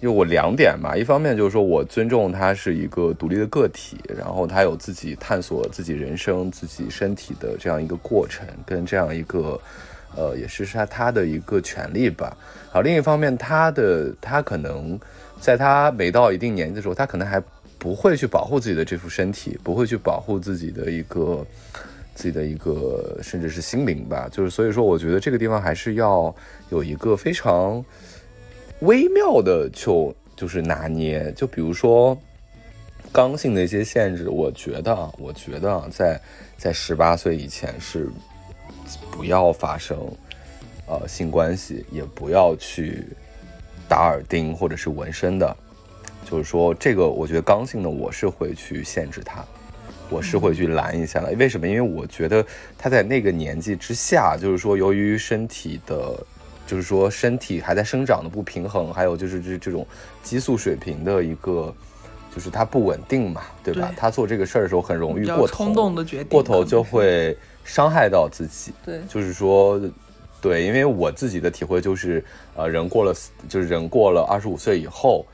[0.00, 9.60] 因为我两点嘛，一方面就是说我尊重他是一个独立的个体，然后他有自己探索自己人生、自己身体的这样一个过程，跟这样一个。
[10.16, 12.36] 呃，也是他他的一个权利吧。
[12.72, 14.98] 好，另一方面，他的他可能
[15.38, 17.40] 在他没到一定年纪的时候，他可能还
[17.78, 21.46] 不会去保护自己的这副身体，不会去保护自己的一个
[22.20, 24.28] 自己的一个甚至是心灵吧。
[24.30, 26.34] 就是所以说，我觉得这个地方还是要
[26.68, 27.82] 有一个非常
[28.80, 31.32] 微妙的就就是拿捏。
[31.32, 32.16] 就比如说
[33.10, 36.20] 刚性的一些限制，我觉得，我觉得，在
[36.58, 38.10] 在十八岁以前是。
[39.12, 39.96] 不要发生，
[40.86, 43.04] 呃，性关系，也不要去
[43.88, 45.56] 打耳钉或者是纹身的。
[46.28, 49.44] 就是说，这个我觉得刚性的我是会去限制他，
[50.10, 51.32] 我是会去拦一下的。
[51.38, 51.66] 为什么？
[51.66, 52.44] 因为我觉得
[52.76, 56.14] 他在那个年纪之下，就是说，由于身体的，
[56.66, 59.86] 就是说身体还在生长的不平衡，还有就是这这种
[60.22, 61.72] 激素水平的一个，
[62.34, 63.88] 就是他不稳定嘛，对吧？
[63.88, 67.36] 对他做这个事儿的时候很容易过头，冲动的决定，过头就会。
[67.62, 69.78] 伤害到自己，对，就是说，
[70.40, 72.24] 对，因为我自己的体会就是，
[72.56, 73.14] 呃，人过了，
[73.48, 75.24] 就是人过了二十五岁以后，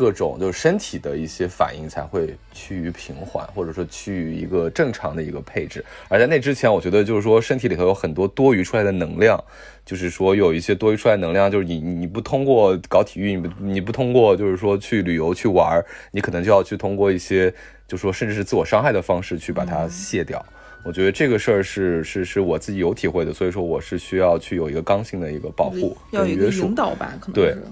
[0.00, 5.84] 各种就是身体的一些反应才会趋于平缓，或者说趋于一个正常的一个配置。
[6.08, 9.38] 而在那之前，我觉得就是说，身体里头有很多多余出来的能量，
[9.84, 17.50] 就是说有一些多余出来的能量，就是你你不通过搞体育，你不你不通过就是说去旅游去玩，你可能就要去通过一些，
[17.86, 20.42] 就是说甚至是自我伤害的方式去把它卸掉。
[20.82, 27.62] 我觉得这个事儿是是是我自己有体会的，所以说我是需要去有一个刚性的一个保护要有一个引导吧，可能对是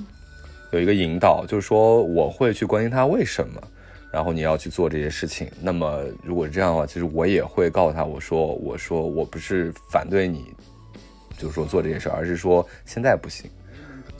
[0.70, 3.62] 有一个引导，就是说我会去关心他为什么，
[4.12, 5.48] 然后你要去做这些事情。
[5.60, 10.44] 那么如果是这样的话，其实我也会告诉他，我说我说我不是反对你，
[11.38, 13.50] 就是说做这件事，而是说现在不行。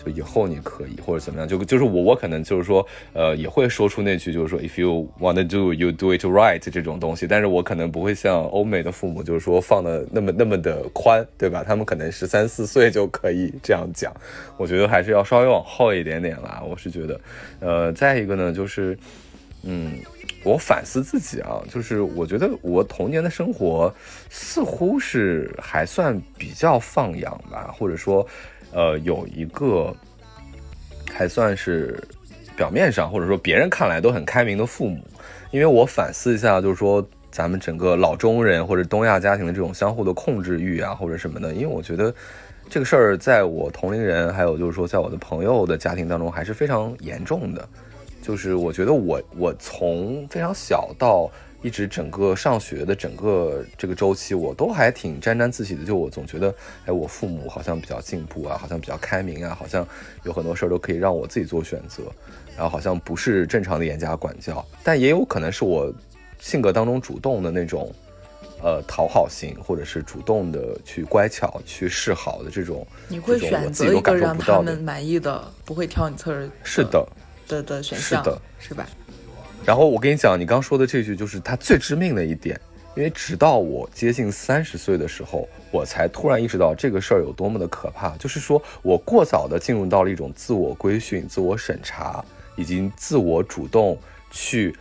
[0.08, 11.64] 以后你可以或者怎么样，就就是我我可能就是说，呃，也会说出那句就是说，if you wanna do, you do it right 这种东西，但是我可能不会像欧美的父母，就是说放的那么那么的宽，对吧？
[11.66, 14.12] 他们可能十三四岁就可以这样讲，
[14.56, 16.62] 我觉得还是要稍微往后一点点啦。
[16.68, 17.20] 我是觉得，
[17.60, 18.98] 呃，再一个呢，就是，
[19.62, 19.92] 嗯，
[20.44, 23.92] 我反思自己啊，就是我觉得我童年的生活
[24.30, 28.26] 似乎是还算比较放养吧，或者说。
[28.78, 29.92] 呃，有一个
[31.12, 32.00] 还算是
[32.56, 35.02] 表面上或者说别人看来都很开明的父母，
[35.50, 42.14] 因为我反思一下，就是说咱们整个老中人或者东亚家庭的这种相互的控制欲啊，或者什么的，因为我觉得
[42.70, 47.68] 这个事儿在我同龄人，还有就是说在我的朋友的家庭当中还是非常严重的，
[48.22, 51.28] 就是我觉得我我从非常小到。
[51.60, 55.84] 一直整个上学的整个这个周期，我都还挺沾沾自喜的。
[55.84, 56.54] 就我总觉得，
[56.86, 59.86] 哎，我父母好像比较进步啊，好像比较开明啊，好像
[60.22, 62.04] 有很多事儿都可以让我自己做选择，
[62.56, 64.64] 然后好像不是正常的严加管教。
[64.84, 65.92] 但也有可能是我
[66.38, 67.92] 性格当中主动的那种，
[68.62, 72.86] 呃，讨好型，或者是主动的去乖巧、去示好的这种。
[73.08, 76.48] 你会选择一个让他们满意的，不会挑你刺儿。
[76.62, 77.04] 是的，
[77.48, 78.88] 的的选项，是的，是吧？
[79.68, 82.58] 然后我跟你讲，你刚说的这句就是他最致命的一点，
[82.96, 88.16] 因为直到我接近三十岁的时候，我才突然意识到这个事儿有多么的可怕。
[88.16, 92.24] 就是说我过早的进入到了一种自我规训、自我审查，
[92.56, 93.98] 以及自我主动
[94.30, 94.74] 去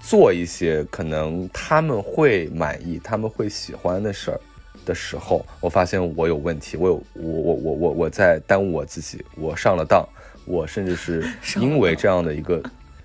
[0.00, 4.40] 做一些可能他们会满意、他们会喜欢的事儿
[4.86, 10.08] 的时候，我发现我有问题，我有我我我我我在耽误我自己，我上了当，
[10.44, 12.62] 我甚至是因为这样的一个。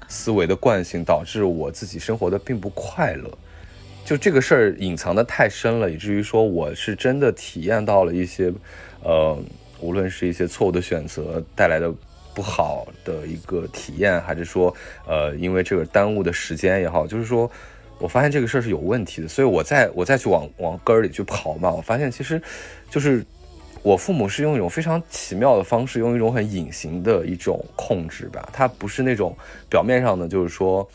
[0.08, 3.30] 思维的惯性导致我自己生活的并不快乐，
[4.04, 8.54] 就这个事儿隐藏的太深了，以至于说我是真的体验到了一些，
[9.04, 9.38] 呃，
[9.80, 11.91] 无论是一些错误的选择带来的
[12.34, 14.76] 不好的一个体验，还是说，
[15.08, 17.50] 呃，因为这个耽误的时间也好，就是说
[18.00, 22.41] 我发现这个事儿是有问题的，所以我再我再去往往根儿里去刨嘛，我发现其实
[22.89, 23.26] 就是。
[23.86, 28.50] 我父母是用一种非常奇妙的方式，用一种很隐形的一种控制吧。
[28.52, 29.38] 他不是那种
[29.69, 30.89] 表面上的，就是说，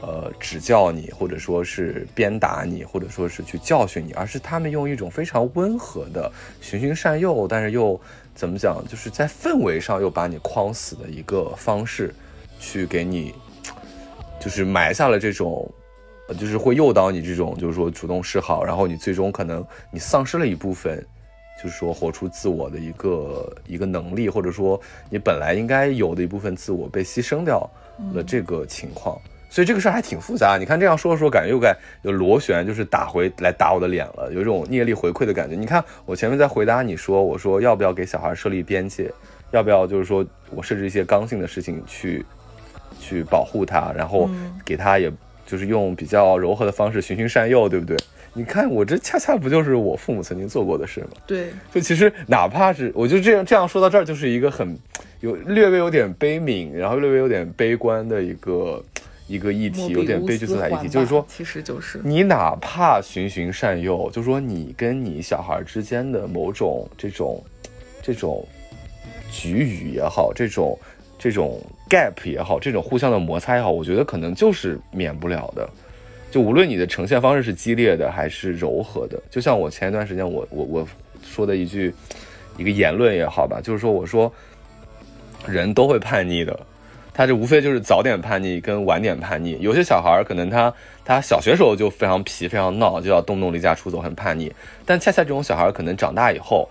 [0.00, 6.28] 呃，指教你，或者说是鞭打你，或者说是去教训你，而是他们用一种非常温和的
[6.60, 7.98] 循循善诱，但是又
[8.34, 12.12] 怎么讲，就是在氛围上又把你框死的一个方式，
[12.58, 13.32] 去给你，
[14.40, 15.72] 就是埋下了这种，
[16.36, 21.06] 就是会诱导你这种，就是说主动示好，然后你最终可能你丧失了一部分。
[21.64, 27.58] 就是说，活出自我的一个一个能力，或者说你本来应该有的一部分自我被牺牲掉
[28.12, 30.58] 了这个情况，所以这个事儿还挺复杂。
[30.60, 35.56] 你看这样说说，感觉又该有螺旋，就是打回来打我的脸了，有一种业力回馈的感觉。
[35.56, 39.10] 你看我前面在回答你说，我说要不要给小孩设立边界，
[39.50, 42.22] 要不要就是说我设置一些刚性的事情去
[43.00, 44.28] 去保护他，然后
[44.66, 45.10] 给他也
[45.46, 47.96] 就是用比较柔和的方式循循善诱，对不对？
[48.36, 51.10] 你看，我这恰恰不就是我父母曾经做过的事吗？
[51.24, 54.76] 对，就其实哪怕是，我就这样这样说到这儿，就是一个很
[55.20, 58.84] 有略微有点悲悯，然后略微有点悲观的一个
[59.28, 67.40] 一个议题，有点悲剧色彩议题，就是说，其实就是你哪怕循循善诱，就说你跟你小孩之间的某种这种
[68.02, 68.44] 这种
[69.30, 70.76] 局语也好，这种
[71.16, 75.70] 这种 gap 也好，这种互相的摩擦也好，我觉得可能就是免不了的。
[76.34, 80.88] 就无论你的呈现方式是激烈的还是柔和的，就像我前一段时间我我我
[81.24, 81.94] 说的一句
[82.58, 84.32] 一个言论也好吧，就是说我说
[85.46, 86.58] 人都会叛逆的，
[87.12, 89.56] 他这无非就是早点叛逆跟晚点叛逆。
[89.60, 94.52] 有些小孩可能他他小学时候就非常皮非常闹，就要动动离家出走很叛逆，
[94.84, 96.68] 但恰恰这种小孩可能长大以后，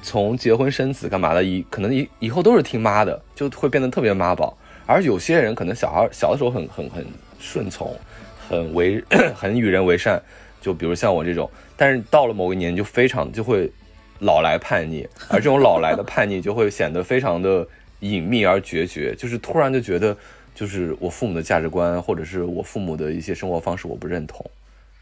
[0.00, 4.56] 从结婚生子干嘛的，以可能以以后都是听妈的，就会变得特别妈宝。
[4.86, 7.04] 而有些人可能小孩小的时候很很很
[7.40, 7.92] 顺从。
[8.48, 9.02] 很为
[9.34, 10.20] 很与人为善，
[10.60, 13.70] 就比如像我这种，但是到了某个年就非常就会
[14.20, 17.66] 老来叛逆，而这种老来的叛逆 就会显得非常的
[18.00, 20.16] 隐秘而决绝，就是突然就觉得
[20.54, 24.44] 就是我父母的价值观或者是我父母的一些生活方式我不认同，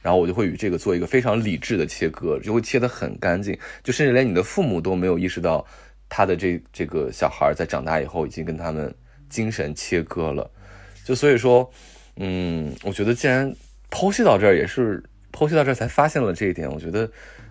[0.00, 5.66] 然后我就会与这个做一个非常理智的切割，就会切得很干净，就甚至连你的父母都没有意识到
[6.09, 8.95] 他的这这个小孩在长大以后已经跟他们
[9.28, 10.51] 精神切割了，
[11.05, 11.70] 就所以说。
[12.17, 13.55] 嗯，我觉得既然
[13.91, 15.03] 剖析到这儿，也是
[15.33, 16.71] 剖析到这儿才发现了这一点。
[16.71, 17.11] 我觉得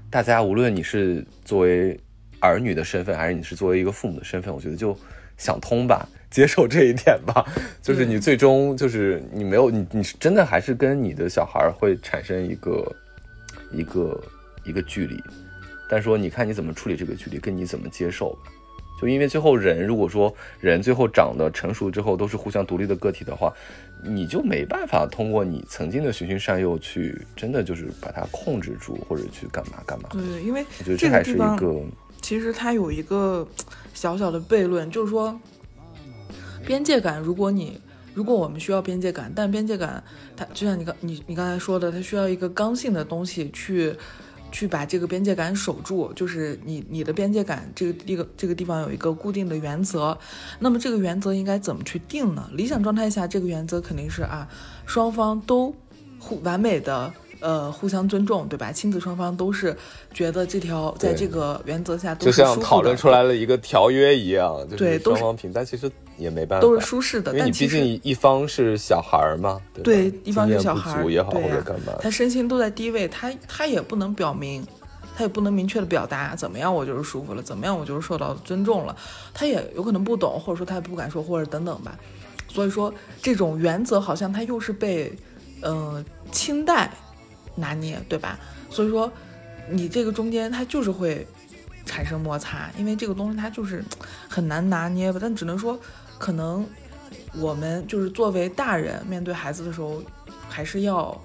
[0.10, 2.00] 大家无论你是作为
[2.40, 4.98] 儿女的身份，还是你是作为一个父母的身份，我觉得就
[5.38, 7.46] 想通吧， 接受这一点吧。
[7.82, 12.96] 就是你最终就是你没有你你是真的还是跟你的小孩会产生一个
[13.72, 14.22] 一个
[14.66, 15.22] 一个距离，
[15.90, 18.38] 但说你看你怎么处理这个距离，跟你怎么接受。
[19.00, 23.54] 就因为最后人如果说人最后长得成熟之后都是互相独立的个体的话，
[24.04, 30.10] 你就没办法通过你曾经的循循善诱去真的就是把它控制住或者去干嘛干嘛。
[30.12, 31.82] 对，因为我觉得这还是一个
[32.22, 33.48] 其实它有一个
[33.94, 35.40] 小小的悖论，就是说
[36.66, 37.80] 边界感，如果你
[38.14, 40.04] 如果我们需要边界感，但边界感
[40.36, 43.94] 它就像你刚你你刚才说的，它需要一个刚性的东西去
[44.52, 50.18] 去把这个边界感守住，就是你你的边界感这个一个这个地方有一个固定的原则，
[50.60, 52.50] 那么这个原则应该怎么去定呢？
[52.54, 54.48] 理想状态下，这个原则肯定是啊，
[54.86, 55.74] 双方都
[56.20, 57.14] 互完美的。
[57.42, 58.70] 呃，互相尊重，对吧？
[58.70, 59.74] 亲子双方都是
[60.14, 65.90] 觉得这条在这个原则下都就是像讨论出来了一个条约一样，就是对都是双方平，但其实
[66.20, 74.66] 也没办法，都是舒适的，因为你但毕竟一方是小孩儿嘛，对一方是小孩儿也好对呀或者干嘛，他身心都在低位，他他也不能表明，
[75.16, 78.96] 他也不能明确的表达怎么样我就是舒服了，怎么样我就是受到尊重了，
[79.34, 81.98] 他也有可能不懂，或者说他也不敢说，或者等等吧。
[82.48, 85.14] 所以说这种原则好像他又是被，
[85.62, 86.92] 呃，清代
[87.56, 88.40] 拿捏，对吧？
[88.70, 89.12] 所以说
[89.70, 91.26] 你这个中间他就是会
[91.86, 93.84] 产生摩擦，因为这个东西它就是
[94.28, 95.20] 很难拿捏吧。
[95.22, 95.80] 但只能说，
[96.20, 96.64] 可能
[97.34, 100.04] 我们就是作为大人面对孩子的时候，
[100.48, 101.20] 还是要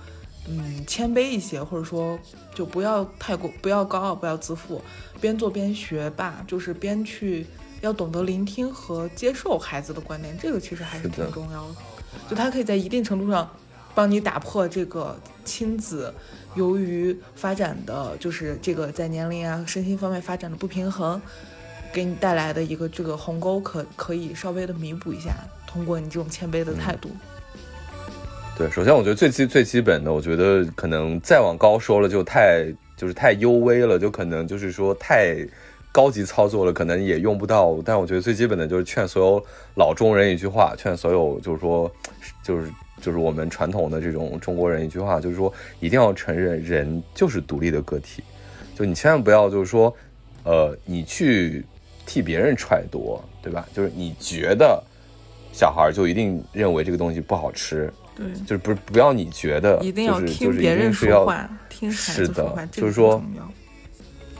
[0.48, 2.18] 嗯谦卑一些，或者说
[2.54, 4.80] 就不要太过不要高傲，不要自负，
[5.20, 7.46] 边做边学吧，就是边去
[7.80, 11.74] 要懂得聆听和接受孩子的观点，这个其实还是挺重要的。
[12.30, 13.50] 就他可以在一定程度上
[13.94, 16.14] 帮你打破这个亲子
[16.54, 21.20] 由于发展的就是这个在年龄啊、身心方面发展的不平衡，
[21.94, 25.32] 给你带来的一个这个鸿沟可可以稍微的弥补一下，
[25.64, 27.08] 通过你这种谦卑的态度。
[28.58, 32.66] 对，首先我觉得最基最基本的，我觉得可能再往高说了就太
[32.96, 35.36] 就是太幽微了，就可能就是说太
[35.92, 37.80] 高级操作了，可能也用不到。
[37.84, 39.44] 但我觉得最基本的就是劝所有
[39.76, 41.90] 老中人一句话，劝所有就是说
[42.42, 42.68] 就是
[43.00, 48.22] 就是我们传统的这种中国人一句话，就是说一定要承认人就是独立的个体，
[48.76, 49.94] 就你千万不要就是说
[50.44, 51.64] 呃你去
[52.06, 53.66] 替别人揣度，对吧？
[53.74, 54.82] 就是你觉得
[55.52, 57.92] 小孩儿就一定认为这个东西不好吃。
[58.16, 63.22] 对，就是不是不要你觉得，一定要就是就是一听别人定是要说话，听孩是的子说话，这个就是说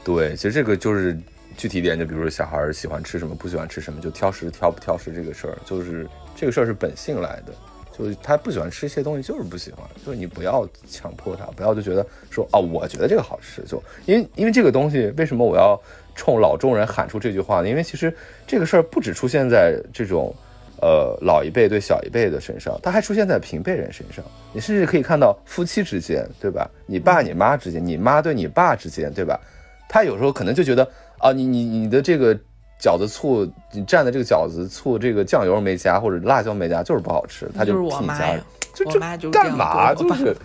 [0.05, 1.19] 对，其实这个就是
[1.57, 7.53] 具体一点，就比如说小孩儿喜欢吃什么，不喜欢吃什么，就挑食挑不挑食这个事儿，就是这个事儿是本性来的，
[7.99, 15.81] 就是他不喜欢吃一些东西，就是不喜欢，就是你不要强迫他，不要就觉得说啊，我觉得这个好吃，就因为因为这个东西，为什么我要
[16.15, 17.69] 冲老中人喊出这句话呢？
[17.69, 18.15] 因为其实
[18.47, 20.35] 这个事儿不只出现在这种。
[20.83, 24.23] 呃，老一辈对小一辈的身上，它还出现在平辈人身上。
[24.53, 26.69] 你甚至可以看到夫妻之间，对吧？
[26.85, 29.41] 你爸你妈之间，你妈对你爸之间，对吧？
[29.89, 30.87] 他有时候可能就觉得
[31.19, 32.39] 啊，你你你的这个
[32.79, 38.45] 饺子醋，你蘸的这个饺子醋，这个酱油没加或者辣椒没加，就是不好吃，他就是替你加我妈呀，
[38.75, 39.01] 就这
[39.31, 39.95] 干嘛？
[39.95, 40.37] 就是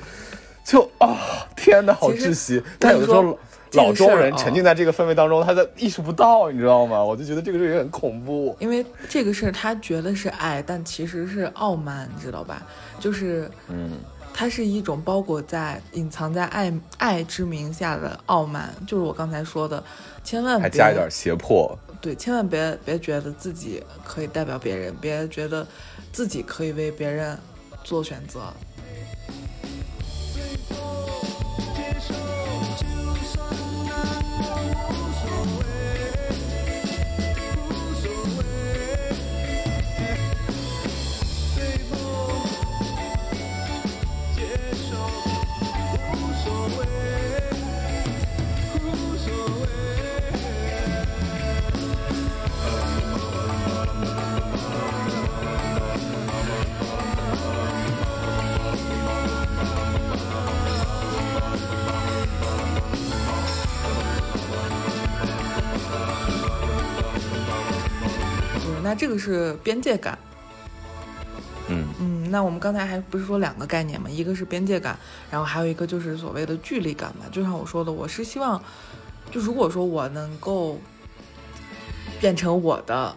[0.64, 1.18] 就啊，
[1.58, 2.64] 天哪，好窒息！
[2.80, 3.38] 但有的时候
[3.74, 7.04] 老中人沉浸在这个氛围当中，他在意识不到，你知道吗？
[7.04, 8.56] 我就觉得这个事情很恐怖。
[8.60, 12.66] 因为这个事儿他觉得是爱，但其实是傲慢，你知道吧？
[13.00, 13.92] 就是嗯，
[14.34, 19.84] 它是一种包裹在、隐藏在爱爱之名下的傲慢，就是我刚才说的，
[20.24, 21.78] 千万别还加一点胁迫。
[22.02, 25.68] 对，千万别别觉得自己可以代表别人，别觉得
[26.12, 27.38] 自己可以为别人
[27.84, 28.42] 做选择。
[68.90, 70.18] 那这个是边界感。
[71.68, 74.10] 嗯嗯，那我们刚才还不是说两个概念嘛？
[74.10, 74.98] 一个是边界感，
[75.30, 77.26] 然后还有一个就是所谓的距离感嘛。
[77.32, 78.60] 就像我说的，我是希望，
[79.30, 80.80] 就如果说我能够
[82.20, 83.16] 变成我的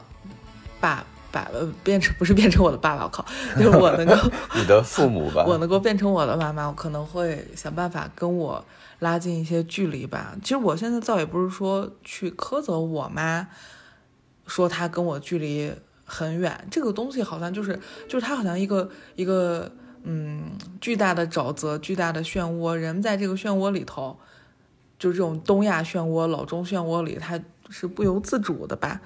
[0.79, 3.25] 爸爸，呃，变成不是变成我的爸爸，我靠，
[3.57, 4.15] 就是我能够
[4.55, 8.63] 你的父母吧， 我能够变成我的妈妈，我可能会想办法跟我
[8.99, 10.37] 拉近一些距离吧。
[10.43, 13.49] 其实我现在倒也不是说去苛责我妈，
[14.47, 15.73] 说他跟我距离
[16.05, 16.67] 很远。
[16.71, 17.79] 这个东西好像就是
[18.09, 19.71] 就是他好像一个一个
[20.03, 24.19] 嗯巨大的沼泽，巨大的漩涡，人在这个漩涡里头，
[24.99, 27.41] 就这种东亚漩涡、老中漩涡里，他
[27.71, 29.01] 是不由自主的吧，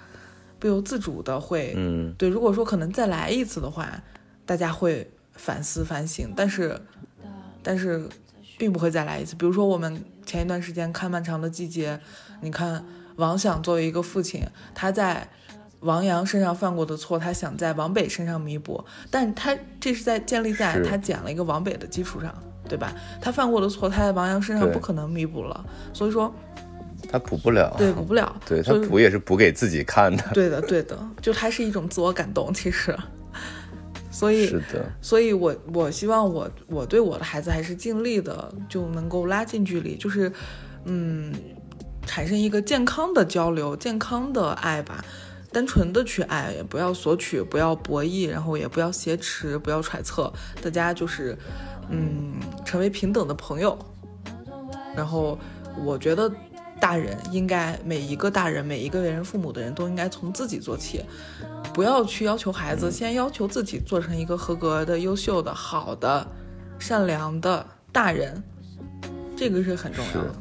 [0.59, 2.29] 不由自主的会嗯对。
[2.29, 4.03] 如果说可能再来一次的话，
[4.45, 6.81] 大家会反思反省，但是
[7.63, 8.09] 但是
[8.59, 9.37] 并不会再来一次。
[9.37, 11.95] 比如说我们前一段时间看《漫长的季节》，
[12.41, 12.85] 你看
[13.17, 14.43] 王想作为一个父亲，
[14.75, 15.29] 他在
[15.81, 22.35] 王阳身上犯过的错，他想在王北身上弥补，但他这是在建立在他捡了一个王北的基础上，
[22.69, 22.93] 对吧？
[23.21, 26.35] 他犯过的错，他在王阳身上不可能弥补了，所以说
[27.11, 32.97] 他补不了，对补不了，对他补也是补给自己看的，对的对的，就他是一种自我感动，其实，
[34.11, 40.33] 所以是的，所以我我希望我我对我的孩子还是尽力的就能够拉近距离，就是
[40.85, 41.33] 嗯，
[42.07, 45.05] 产生一个健康的交流、健康的爱吧，
[45.53, 50.33] 单纯的去爱，也不要索取，不要博弈，然后也不要挟持，不要揣测，
[50.63, 51.37] 大家就是
[51.91, 52.35] 嗯，
[52.65, 53.77] 成为平等的朋友。
[54.95, 55.39] 然后
[55.85, 56.31] 我觉得
[56.81, 61.05] 大人应该每一个大人，每一个为人父母的人都应该从自己做起，
[61.75, 66.27] 不要去要求孩子，先要求自己做成一个合格的、优秀的、好的、
[66.79, 68.43] 善良的大人，
[69.37, 70.35] 这个是很重要的。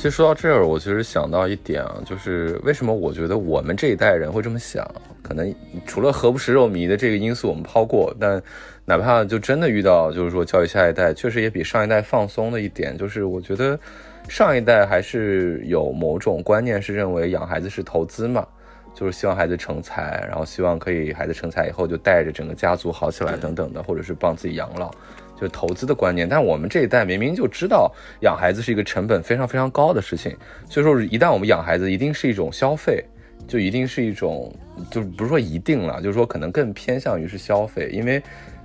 [0.00, 4.82] 其实说到这儿，我其实想到一点啊，就是为什么我觉得我们这一代人会这么想？
[5.20, 8.42] 可能除了何不食肉糜的这个因素我们抛过，但
[8.86, 13.78] 哪怕就真的遇到，就是说教育下一代，确实也比上一代放松的一点，就是我觉得
[14.26, 18.46] 上一代还是有某种观念是认为养孩子是投资嘛。
[18.92, 24.90] 就是希望孩子成才，然后希望可以孩子成才以后就带着整个家族好起来等等的，或者是帮自己养老，
[25.40, 26.28] 就投资的观念。
[26.28, 30.36] 但我们这一代明明就知道养孩子是一个成本非常非常高的事情，
[30.68, 33.02] 所以说一旦我们养孩子，一定是一种消费，
[33.48, 34.54] 就一定是一种，
[34.90, 38.22] 就不是说一定了，就是说可能更偏向于是消费，因为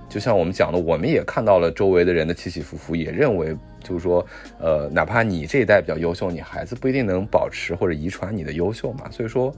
[0.08, 3.56] 就像我们讲的，我们也看到了周围的人的起起伏伏，也认为
[3.86, 4.26] 就是说，
[4.58, 9.10] 呃，哪怕你这一代比较优秀，你孩子不一定能保持或者遗传你的优秀嘛。
[9.10, 9.54] 所以说，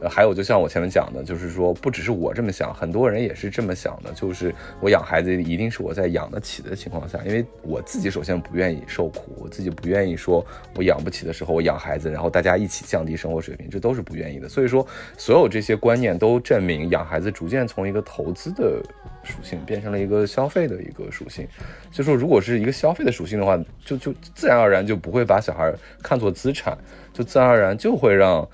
[0.00, 14.48] 呃，还有就像我前面讲的，就是说，不只是我这么想，很多人也是这么想的，就是我养孩子一定是我在养得起的情况下，因为我自己首先不愿意受苦，我自己不愿意说我养不起的时候我养孩子，然后大家一起降低生活水平，这都是不愿意的。
[14.48, 18.82] 所以说，所有这些观念都证明养孩子逐渐从一个投资的
[19.22, 21.46] 属性变成了一个消费的一个属性。
[21.90, 26.76] 就说，如果是一个消费的属性的话，就就自然而然就不会把小孩看作资产，
[27.12, 28.46] 就自然而然就会让，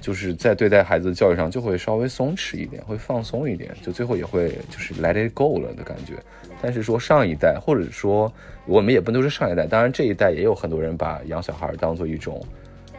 [0.00, 6.14] 就是在对待孩子的教育上就会稍微松弛一点，会放松一点，就最后也会就是 let it go 了的感觉。
[6.60, 8.32] 但是说上一代，或者说
[8.66, 12.44] 我们也不能说上一代，当然这一代也有很多人把养小孩当做一种。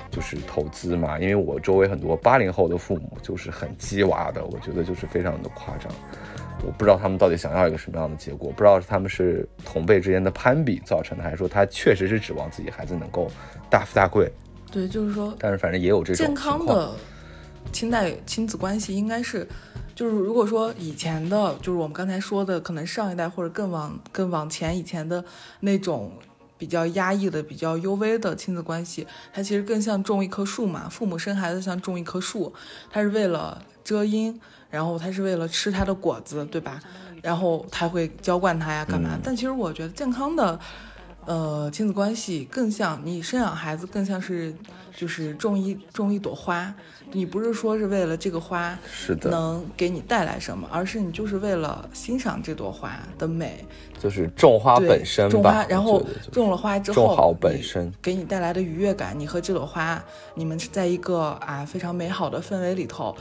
[0.09, 5.91] 就是投资嘛，因为我周围很多八零后的父母就是很鸡娃的，我觉得就是非常的夸张。
[6.65, 13.29] 我不知道他们到底想要一个什么样的结果，不知道是他们是同辈之间的攀比造成的，还是说他确实是指望自己孩子能够
[13.69, 14.31] 大富大贵。
[14.71, 16.91] 对，就是说但是反正也有这种健康的
[17.71, 19.47] 亲代亲子关系应该是，
[19.95, 25.23] 就是如果说以前的，就是我们刚才说的，可能上一代或者更往更往前以前的
[25.61, 26.11] 那种
[26.57, 30.89] 比较压抑的、比较幽微的亲子关系，它其实更像种一棵树嘛。
[30.89, 32.53] 父母生孩子像种一棵树，
[32.89, 34.37] 它是为了遮阴，
[34.69, 36.77] 然后它是为了吃它的果子，对吧？
[37.23, 39.11] 然后他会浇灌它呀，干嘛？
[39.13, 40.59] 嗯但其实我觉得健康的。
[41.25, 44.55] 呃，亲子关系更像你生养孩子，更像是
[44.95, 46.73] 就是种一种一朵花，
[47.11, 53.65] 你不是说是为了这个花是的，能给你带来什么，而是你就是为了欣赏这朵花的美，
[53.99, 55.51] 就是种花，本身种吧。
[55.51, 60.01] 花，然后种了花之后，种好本你身给你带来的愉悦感，你和这朵花，
[60.33, 63.13] 你们是在一个啊非常美好的氛围里头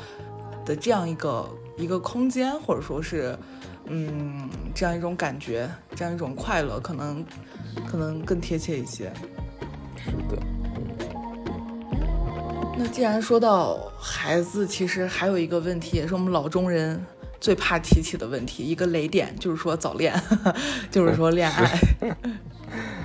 [0.67, 1.49] 的这样一个
[1.79, 3.39] 一个空间，或者说是
[3.87, 7.25] 嗯这样一种感觉，这样一种快乐，可能
[7.87, 9.11] 可能更贴切一些。
[9.97, 10.37] 是的，
[12.77, 17.05] 那既然说到孩子，其实还有一个问题，也是我们老中人
[17.41, 20.13] 最怕提起的问题，一个雷点，就是说早恋，
[20.91, 21.79] 就是说恋爱。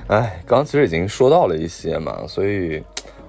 [0.07, 2.84] 哎，刚刚其实已经说到了一些嘛，所以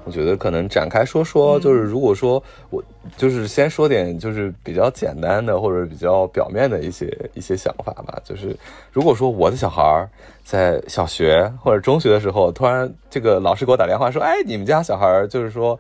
[0.05, 2.83] 我觉得可能展开说说，就是如果说我
[3.17, 8.21] 就是先说点就是比较简单的或者比较表面的一些一些想法吧。
[8.25, 8.57] 就是
[8.93, 10.09] 如果说我的小孩儿
[10.45, 15.79] 在小学或者中学的时候，突然这个老师给我打电话说，哎，你们家小孩儿就是说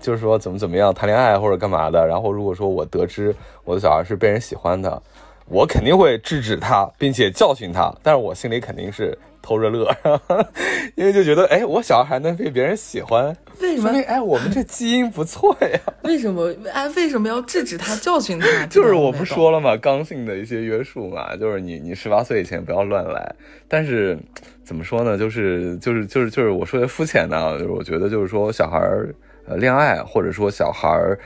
[0.00, 3.34] 就是说怎么怎么样谈恋爱或者干嘛的，然后如果说我得知
[3.64, 5.02] 我的小孩是被人喜欢的，
[5.46, 9.88] 我肯定会制止他，并且教训他，但是我心里肯定是偷着乐，
[10.96, 15.80] 因为就觉得哎，我小孩还能被别人喜欢，为什么哎我们这基因不错呀。
[16.02, 18.66] 为什么哎为什么要制止他 教训他？
[18.66, 23.34] 就是我不说了嘛，刚性的一些约束嘛，就是你你十八岁以前不要乱来。
[23.68, 24.18] 但是
[24.64, 25.16] 怎么说呢？
[25.16, 29.14] 就是就是就是就是我说的肤浅呢，就是我觉得就是说小孩儿
[29.46, 31.18] 呃恋爱，或者说小孩儿。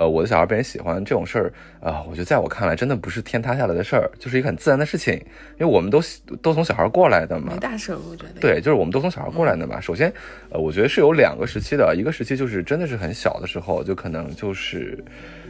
[0.00, 5.12] 呃，我的小孩被人喜欢这种事儿啊、我觉得在我看来真的不是天塌下来的事儿，就是一个很自然的事情，
[5.58, 6.00] 因为我们都
[6.40, 7.58] 都从小孩过来的嘛没。
[7.58, 8.40] 大事，我觉得。
[8.40, 9.78] 对，就是我们都从小孩过来的嘛。
[9.78, 10.10] 首先，
[10.48, 15.04] 呃，我觉得是有两个时期的，一个时期就是真的是很小的时候，就可能就是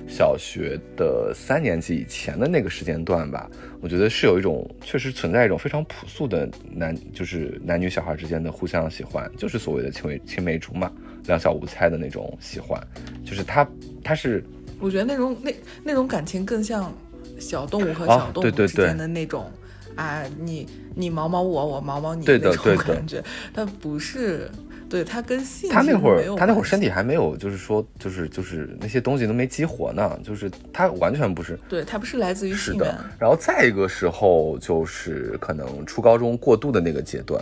[0.08, 3.50] 小学的三年级以前的那个时间段吧。
[3.80, 10.90] 我觉得是有一种确实存在一种非常朴素的男，就是男女小孩之间的互相喜欢，就是所谓的青梅青梅竹马、
[11.26, 12.78] 两小无猜的那种喜欢，
[13.24, 13.66] 就是他
[14.04, 14.44] 他是
[14.78, 16.92] 我觉得那种那那种感情更像
[17.38, 19.50] 小动物和啊小动物 之间的那种
[19.96, 23.24] 啊，你你毛毛我，我毛毛你对的那种感觉，
[23.54, 24.50] 它不是，
[24.90, 31.56] 对他跟性他那会儿他那会儿身体还没有，就是说就是就是那些东西都没激活呢，就是他完全不是。
[31.68, 37.40] 对他不是来自于是的，，然后再一个时候就是可能初高中过渡的那个阶段，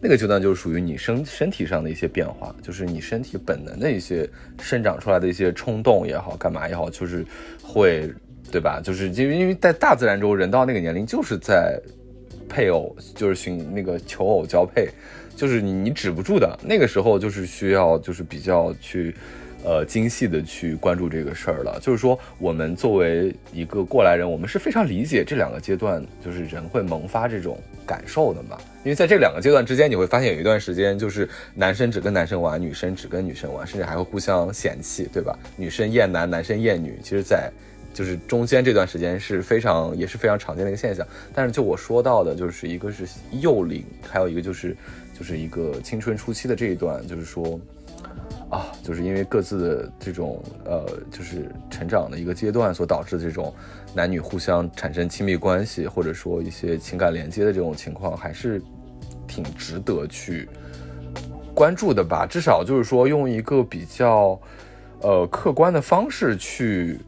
[0.00, 4.28] 那个阶段就是属于你身身体上的一些变化，就是你身体本能的一些
[4.60, 7.24] 生长出来的一些冲动也好，干嘛也好，就是
[7.62, 8.10] 会，
[8.50, 8.80] 对吧？
[8.82, 11.78] 就是因为因为在大自然中，人到那个年龄就是在
[12.48, 14.88] 配偶，就是寻那个求偶交配，
[15.36, 16.58] 就是你你止不住的。
[16.64, 19.14] 那个时候就是需要就是比较去。
[19.64, 28.56] 呃，精细的去关注这个事儿了，就是说，我们作为一个过来人，我们是非常理解这两个阶段，就是人会萌发这种感受的嘛。
[28.84, 35.36] 因为在这两个阶段之间，你会发现有一段时间，就是男生只跟男生玩，女生只跟女生玩，甚至还会互相嫌弃，对吧？
[35.56, 36.96] 女生厌男，男生厌女。
[37.02, 37.50] 其实，在
[37.92, 41.04] 就是中间这段时间是非常也是非常常见的一个现象。
[41.34, 43.04] 但是就我说到的，就是一个是
[43.40, 44.76] 幼龄，还有一个就是
[45.16, 47.58] 就是一个青春初期的这一段，就是说。
[48.48, 53.52] 啊，就是因为各自的这种呃，就是成长的一个阶段所导致的这种
[53.92, 58.62] 男女互相产生亲密关系，或者说一些情感连接的这种情况，还是
[59.26, 60.48] 挺值得去
[61.56, 62.24] 关注的吧。
[62.24, 64.40] 至少就是说，用一个比较
[65.00, 67.00] 呃客观的方式去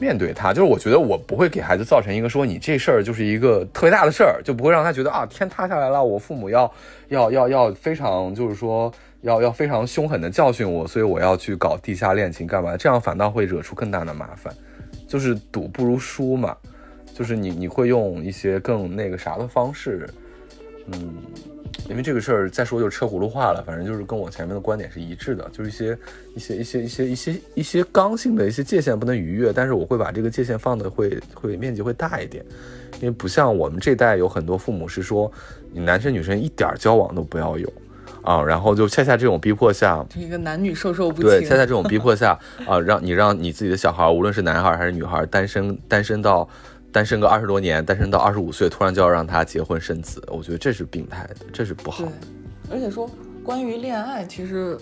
[0.00, 0.52] 面对他。
[0.52, 6.72] 就是我觉得我不会给孩子造成一个说你这事儿就是一个特别大的事儿，就不会让他觉得啊天塌下来了，我父母要
[7.08, 8.92] 要要要非常就是说。
[9.22, 12.74] 要要非常凶狠的教训我，所以我要去搞地下恋情干嘛？
[12.74, 14.50] 这样反倒会惹出更大的麻烦。
[15.06, 16.56] 就是赌不如输嘛，
[17.14, 20.08] 就是你你会用一些更那个啥的方式，
[20.86, 21.14] 嗯，
[21.88, 25.98] 因为这个事儿再说就车轱辘话了，反正就是跟我前面的观点是一致的，就是一些
[26.34, 32.44] 一些一些一些一些一些刚性的一些界限不能逾越，但是我会把这个界限放的会会面积会大一点，
[33.00, 35.30] 因为不像我们这代有很多父母是说
[35.72, 37.72] 你男生女生一点儿交往都不要有。
[38.22, 41.30] 啊，然后就恰恰这种逼迫下，这个男女授受不亲。
[41.30, 46.46] 对，恰恰这种逼迫下啊，让你让你自己的小孩，无论是男孩还是女孩，单身单身到
[46.92, 52.12] 单身个二十多年，单身到二十五岁，突然就要让他结婚生子，我觉得这是病态的，这是不好的。，
[52.70, 53.08] 而且说
[53.44, 54.76] 关于恋爱，其实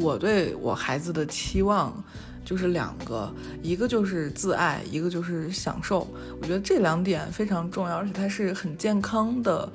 [0.00, 2.02] 我对我孩子的期望
[2.44, 6.06] 就是两个，一个就是自爱，一个就是享受。
[6.40, 9.68] 我觉得这两点非常重要，而且它是很健康的，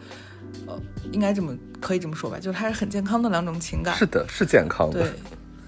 [0.68, 0.80] 呃，
[1.12, 3.98] 应该这么可以这么说吧，就是它是很健康的两种情感。
[3.98, 5.12] 是的，是健康的对。，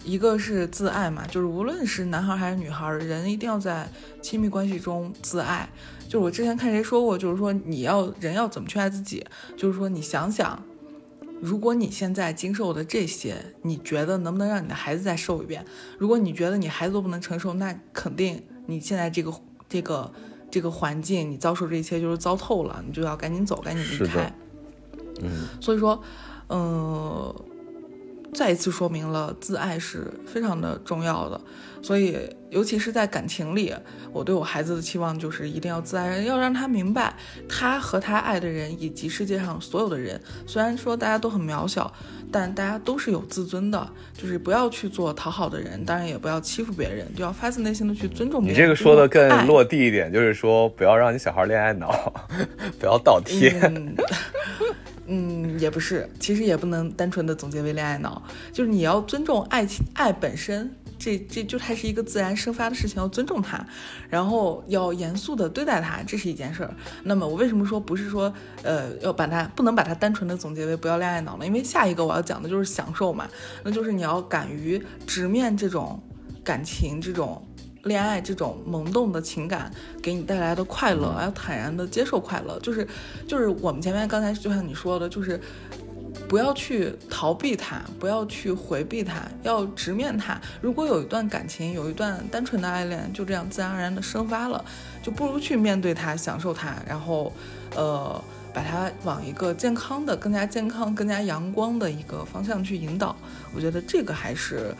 [0.03, 3.89] 一个是自爱嘛，就是无论是男孩还是女孩，人一定要在
[4.21, 5.69] 亲密关系中自爱。
[6.05, 9.25] 就是我之前看谁说过，就是说你要人要怎么去爱自己，
[9.57, 10.61] 就是说你想想，
[11.41, 15.65] 如果你现在经受的这些，你觉得能不能让你的孩子再受一遍？
[15.97, 19.33] 如果你觉得你孩子都不能承受，那肯定你现在这个
[19.67, 20.11] 这个
[20.51, 24.31] 这个环境，你遭受这一切就是糟透了，你就要赶紧走，赶紧离开。
[25.21, 25.99] 嗯，所以说，
[26.49, 27.33] 嗯、
[28.33, 31.39] 再一次说明了自爱是非常的重要的。
[31.81, 32.17] 所以，
[32.49, 33.73] 尤其是在感情里，
[34.13, 37.13] 我对我孩子的期望就是一定要自爱，要让他明白
[37.49, 40.17] 他和他爱的人以及世界上所有的人，
[40.47, 41.91] 虽然说大家都很渺小，
[42.31, 48.57] 但大家都是有自尊的，就是不要去做讨好的人，当然也不要欺负别人，就要发自内心的去尊重别人。
[48.57, 52.13] 你这个说的更落地一点，就是说不要让你小孩恋爱脑，
[52.79, 53.59] 不要倒贴。
[53.61, 53.93] 嗯，
[55.05, 63.65] 嗯，也不是，其实也不能单纯的总结为恋爱脑，就是你要尊重爱情，爱本身，这这就它是一个自然生发的事情，要尊重它，
[64.09, 66.73] 然后要严肃的对待它，这是一件事儿。
[67.03, 71.45] 那么我为什么说不是说，呃，要把它不能把它单纯的总结为不要恋爱脑呢？
[71.45, 73.27] 因为下一个我要讲的就是享受嘛，
[73.63, 76.01] 那就是你要敢于直面这种
[76.43, 77.45] 感情，这种。
[77.83, 79.71] 恋爱这种萌动的情感
[80.01, 82.87] 给你带来的快乐，要坦然的接受快乐，就是
[83.27, 85.37] 就是我们前面刚才就像你说的，就是
[86.29, 90.39] 不要去逃避它，不要去回避它，要直面它。
[90.61, 94.63] 如果有一段感情，有一段单纯的爱恋，就这样自然而然的生发了，
[95.01, 97.33] 就不如去面对它，享受它，然后
[97.75, 98.23] 呃
[98.53, 103.13] 把它往一个健康的、更加健康、更加阳光的一个方向去引导。
[103.53, 104.73] 我觉得这个还是。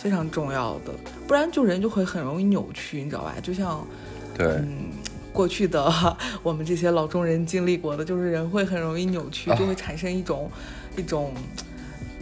[0.00, 0.92] 非常重要的，
[1.28, 3.34] 不然就人就会很容易扭曲，你知道吧？
[3.42, 3.86] 就像，
[4.34, 4.88] 对，嗯，
[5.30, 10.50] 过去的我们这些老中人经历过的，就是人会很容易扭曲，就会产生一种
[10.96, 11.34] 一种，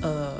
[0.01, 0.35] 呃，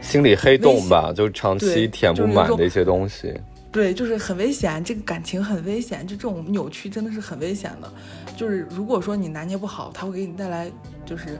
[0.00, 3.38] 心理黑洞吧，就长期填不满的一些东西。
[3.70, 7.92] 对，就是很危险，这个感情很危险，就这种扭曲真的是很危险的。
[8.36, 10.70] 就是如果说你拿捏不好，它会给你带来
[11.04, 11.38] 就是。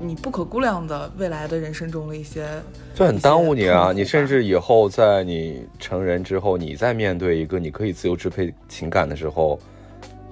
[0.00, 2.46] 你不可估量的未来的人生中的一些，
[2.94, 3.90] 就很耽误你啊！
[3.92, 9.58] 你甚至以后在你成人之后，你在面对一个你可以自由支配情感的时候，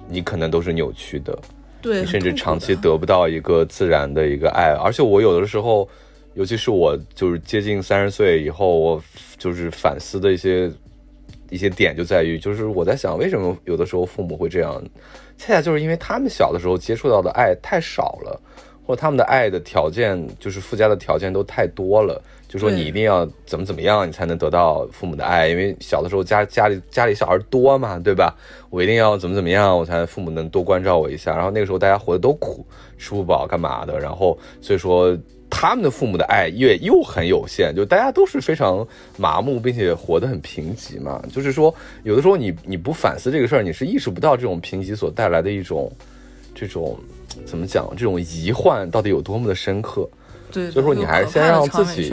[0.07, 1.37] 你可能都是扭曲的。
[1.81, 4.73] 对，甚至长期得不到一个自然的一个爱。
[4.81, 5.85] 而且我有的时候，
[6.35, 9.03] 尤其是我就是接近三十岁以后，我
[9.37, 10.71] 就是反思的一些
[11.49, 14.81] 一些点就在于，就是我在想，为什么有的时候父母会这样？
[15.37, 18.41] 恰恰就是因为他们小的时候接触到的爱太少了。
[18.87, 25.49] 或他们的爱的条件，就是附加的条件都太多了，就说你一定要怎么怎么样，你才能得到父母的爱。
[25.49, 28.33] 因为小的时候家家里家里小孩多嘛，对吧？
[28.69, 31.35] 我一定要怎么怎么样，我才父母能多关照我一下。
[31.35, 32.65] 然后那个时候大家活得都苦，
[32.97, 33.99] 吃不饱干嘛的？
[33.99, 35.17] 然后所以说
[35.49, 41.21] 他们的父母的爱也又很有限，就大家都是非常麻木，并且活得很贫瘠嘛。
[41.33, 45.91] 就是说有的时候你你不反思这个事儿，你是意识不到这种贫瘠所带来的一种
[46.55, 46.97] 这种。
[47.45, 47.87] 怎么讲？
[47.91, 50.09] 这种遗患到底有多么的深刻？
[50.51, 52.11] 对，所以说你还是先让自己，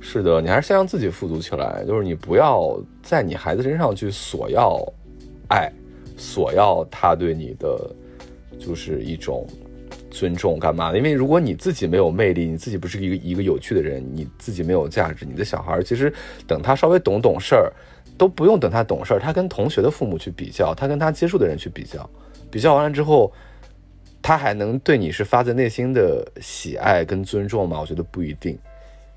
[0.00, 1.82] 是的，你还是先让自己富足起来。
[1.86, 4.78] 就是你不要在你孩子身上去索要
[5.48, 5.72] 爱，
[6.18, 7.90] 索要他对你的
[8.58, 9.46] 就是一种
[10.10, 10.98] 尊重，干嘛的？
[10.98, 16.12] 因为如果你自己没有魅力，你自己不是一个一个有趣的人，你自己没有价值，你的小孩其实
[16.46, 17.72] 等他稍微懂懂事儿，
[18.18, 22.08] 都不用等他懂事儿，他跟同学的父母去比较，他跟他接触的人去比较，
[22.50, 23.32] 比较完了之后。
[24.24, 27.78] 他还能对你是发自内心的喜爱跟尊重吗？
[27.78, 28.58] 我觉得不一定，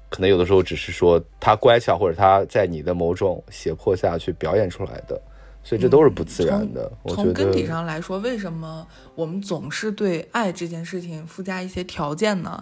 [0.09, 5.17] 可能有的时候只是说他乖巧，或者他在你的某种胁迫下去表演出来的，
[5.63, 6.91] 所以这都是不自然的。
[7.07, 8.85] 从根底上来说，为什么
[9.15, 12.61] 我们总是对爱这件事情附加一些条件呢？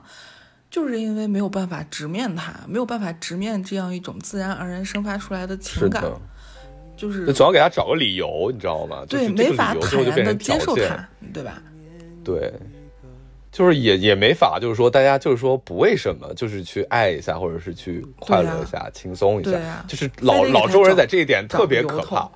[0.70, 6.04] 就是因为没有办法直面它，没有办法直面这样一种自然而然生发出来的情感，
[6.96, 9.04] 就是总要给他找个理由，你知道吗？
[9.10, 11.60] 对，没法坦然的接受它，对吧？
[12.26, 12.52] 对，
[13.52, 22.30] 就是也也没法，就是说大家就是说不为什么，就是去爱一下，或者是去快乐一下，轻松一下，就是老老中人在这一点特别可怕。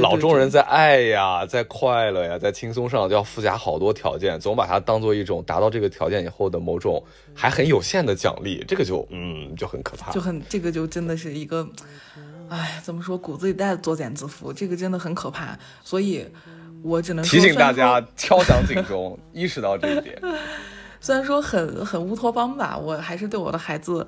[0.00, 7.02] 老中人在爱呀，在快乐呀，在轻松上就要附加好多条件，总把它当做一种达到这个条件以后的某种
[7.34, 11.68] 还很有限的奖励，这个就嗯就很可怕，就很这个就真的是一个，
[12.48, 16.24] 哎，怎么说骨子里带作茧自缚，这个真的很可怕，所以。
[16.82, 20.20] 我只能提醒大家 敲响警钟， 意识到这一点。
[21.00, 24.06] 虽然说很很乌托邦吧，我还是对我的孩子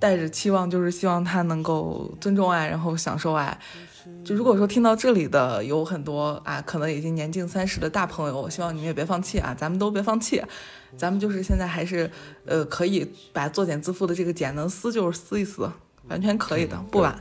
[0.00, 3.56] 带着期望，就是希望他能够尊重爱，然后享受爱。
[4.24, 10.42] 就如果说听到这里的有很多啊，可能已经年近三十的大朋友，我希望你们也别放弃啊，咱们都别放弃。
[10.96, 12.10] 咱们就是现在还是
[12.44, 15.70] 呃，可以把作茧自缚的这个茧能撕就是撕一撕，
[16.08, 17.18] 完全可以的，不晚。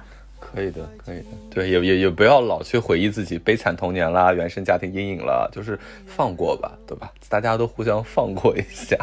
[0.51, 7.11] 可以的，可以的，对，也也也不要老去回忆自己悲惨童年啦、原生家庭阴影了，就是放过吧，对吧？
[7.29, 8.97] 大家都互相放过一下。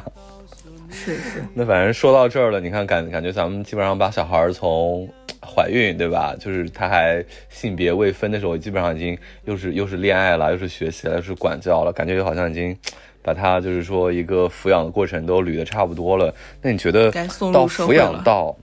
[0.91, 1.45] 是是。
[1.55, 5.09] 那反正说到这儿了，你看感感觉咱们基本上把小孩从
[5.41, 6.37] 怀孕，对吧？
[6.39, 12.77] 就是他还性别未分的时候，基本上已经又是又是恋爱了，又是学习了，又是管教了，感觉好像已经
[13.23, 16.35] 把他就是说一个抚养的过程都捋得差不多了。
[16.63, 17.11] 那你觉得
[17.53, 18.57] 到抚养到？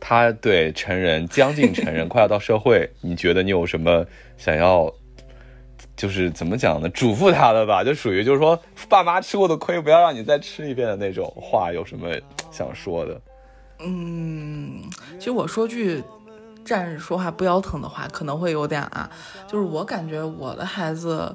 [0.00, 4.04] 他对成人将近成人，快要到社会，你觉得你有什么
[4.36, 4.92] 想要，
[5.96, 6.88] 就是怎么讲呢？
[6.90, 12.08] 嘱咐他的吧， 就属于就是说，爸妈吃过的亏，不要让你再吃一遍的那种话，有什么
[12.50, 13.20] 想说的？
[13.80, 14.82] 嗯，
[15.18, 16.02] 其实我说句
[16.64, 19.10] 站着说话不腰疼的话，可能会有点啊，
[19.46, 21.34] 就是我感觉我的孩子，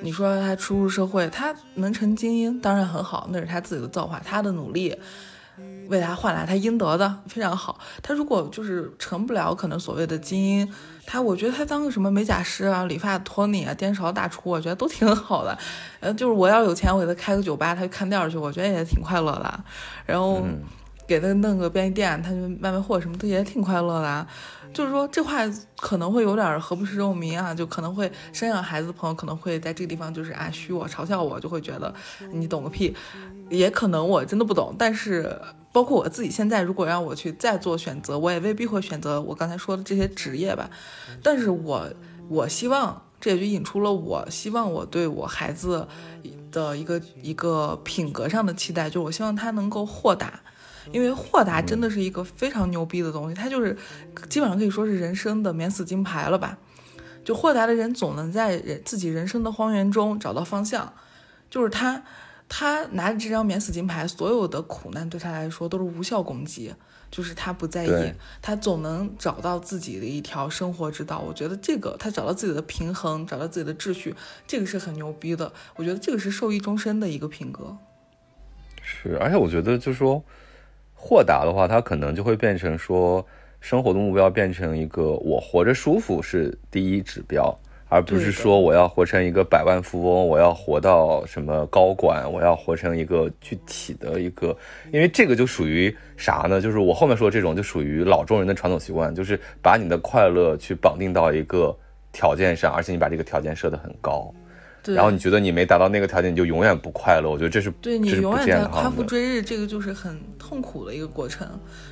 [0.00, 4.96] 你说他初入社会，他能成精英当然很好，那是他自己的造化，他的努力
[5.88, 7.78] 为他换来他应得的，非常好。
[8.02, 10.74] 他如果就是成不了可能所谓的精英，
[11.06, 15.56] 他我觉得他当个什么美甲师啊、理发托尼啊、颠勺大厨，我觉得都挺好的。
[16.00, 19.64] 呃， 就是我要有钱，我给他开个酒吧，他去看店去，我觉得也挺快乐的。
[20.04, 20.42] 然后
[21.06, 24.26] 给他弄个便利店，他就卖卖货什么的也挺快乐的。
[24.74, 25.38] 就是说这话
[25.78, 31.94] 可能会有点儿何不食肉糜啊，就可能会生养孩子的朋友可能会在这个地方就是啊虚我嘲笑我，就会觉得
[32.32, 32.94] 你懂个屁，
[33.48, 35.40] 也可能我真的不懂，但是
[35.76, 40.70] 包括我自己现在如果让我去再做选择，我也未必会选择我刚才说的这些职业吧，
[41.22, 41.86] 但是我
[42.30, 45.86] 我希望这也就引出了我希望我对我孩子
[46.50, 50.40] 的一个一个品格上的期待，就是我希望他能够豁达。
[50.92, 53.76] 因为豁达真的是一个非常牛逼的东西，它就是
[54.30, 56.56] 基本上可以说是人生的免死金牌了吧。
[57.22, 60.90] 就豁达的人总能在人自己人生的荒原中找到方向，
[61.50, 62.02] 就是他
[62.48, 66.72] 他拿着这张免死金牌，所有的苦难对他来说都是无效攻击，
[67.10, 71.20] 就是他不在意，他总能找到自己的一条生活之道。
[71.20, 74.14] 我觉得这个他找到自己的平衡，找到自己的秩序，
[74.46, 75.52] 这个是很牛逼的。
[75.74, 77.76] 我觉得这个是受益终身的一个品格。
[78.80, 80.22] 是，而且我觉得就是说，
[80.94, 83.26] 豁达的话，他可能就会变成说，
[83.60, 87.58] 生活的目标变成一个我活着舒服是第一指标，
[87.88, 94.56] 而不是说我要活成一个百万富翁，我要活到什么高管，我要活成一个具体的一个，
[94.92, 96.60] 因为这个就属于啥呢？
[96.60, 101.76] 就是我后面说的这种，就属于老中人的传统习惯，就是把你的快乐去绑定到一个
[102.12, 104.34] 条件上，而且你把这个条件设得很高。
[104.82, 107.28] 对，然后你觉得你没达到那个条件，你就永远不快乐。
[107.30, 108.88] 我觉得这是对你永远在夸。
[108.90, 111.46] 父追日，这个就是很痛苦的一个过程。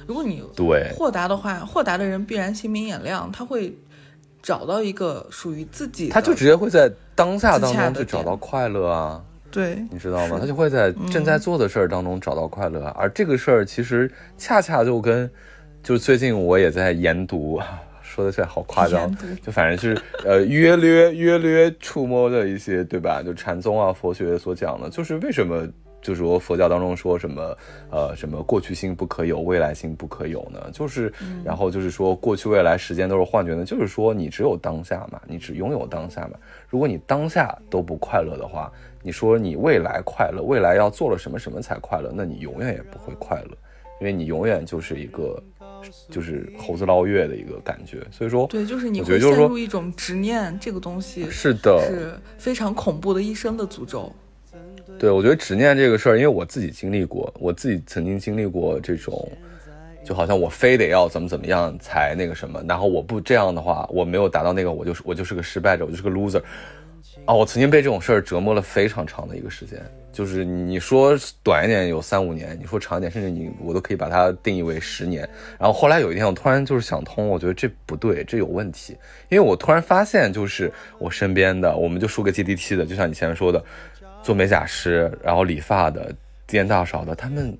[0.06, 3.76] 如果你对豁达的话，豁达的人必然心明眼亮，他会
[4.44, 10.36] 找到一个属于自己的，他就直接会在当下当中去找到快乐啊，对你知道吗？
[10.38, 12.94] 他就会在正在做的事儿当中找到快乐啊。
[12.94, 15.30] 而这个事儿其实恰恰就跟，
[15.82, 17.58] 就是最近我也在研读，
[18.02, 19.10] 说的是好夸张，
[19.42, 23.22] 就反正是呃约略约略触摸的一些，对吧？
[23.22, 25.66] 就禅宗啊、佛学所讲的，就是为什么。
[26.04, 27.56] 就是说佛教当中说什么，
[27.90, 30.68] 呃，什么过去心不可有，未来心不可有呢？
[30.70, 31.10] 就是，
[31.42, 36.38] 然后就是说过去未来时间都是幻觉呢，就是说你只有当下嘛，你只拥有当下嘛。
[36.68, 38.70] 如果你当下都不快乐的话，
[39.02, 43.56] 你说你未来快乐，未来要做了什么什么才快乐，那你永远也不会快乐，
[43.98, 45.42] 因为你永远就是一个
[46.10, 48.06] 就是猴子捞月的一个感觉。
[48.10, 54.12] 所以说，对，就是你会陷入一种执念，这个东西是的，是非常恐怖的一生的诅咒。
[54.98, 59.30] 对，我觉得执念这个事儿，因为我自己经历过，我自己曾经经历过这种，
[60.04, 66.42] 就好像我非得要怎么怎么样才那个什么，然后我不这样的话，我没有达到那个，我就是我就是个失败者，我就是个 loser。
[67.26, 69.80] 啊，我曾经被这种事儿折磨了非常长的一个时间，
[70.12, 75.26] 就是你说短一点有三五年，你说长一点，甚至你我都可以把它定义为十年。
[75.58, 78.94] 然后后来有一天，我突然就是想通，我觉得这不对，这有问题，
[79.30, 83.64] 因为我突然发现，就是我身边的，我们就说个接地气的，就像你前面说的，
[84.24, 86.10] 做美甲师，然后理发的、
[86.46, 87.56] 店大勺的，他们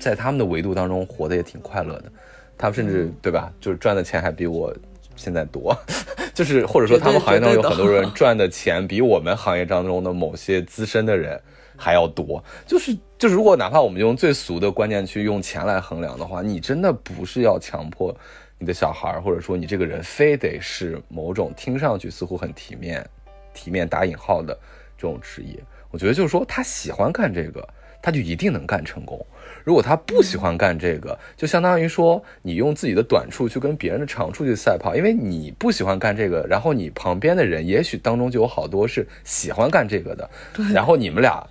[0.00, 2.10] 在他们的维度当中活得也挺快乐的，
[2.56, 4.74] 他们甚至对吧，就是赚的钱还比我
[5.14, 5.76] 现在多，
[6.32, 11.38] 就是或者说他们行业当中有很多人 赚的钱比我们行业当中的某些资深的人
[11.76, 18.16] 还要多，就是就是如果哪怕我们用最俗的观念去用钱来衡量的话，你真的不是要强迫
[18.58, 23.06] 你的小孩儿，或者说你这个人非得是某种听上去似乎很体面、
[23.52, 24.58] 体面打引号的
[24.96, 25.62] 这种职业。
[25.90, 27.66] 我觉得就是说他喜欢干这个，
[28.02, 29.24] 他就一定能干成功。
[29.64, 40.30] 如果他不喜欢干这个，就相当于说你用自己的短处去跟别人的长处去赛跑，因为你不喜欢干这个，然后你旁边的人也许当中就有好多是喜欢干这个的，
[40.72, 41.46] 然后你们俩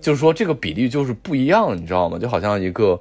[0.00, 2.18] 就是说这个比例就是不一样，你知道吗？
[2.18, 3.00] 就好像一个。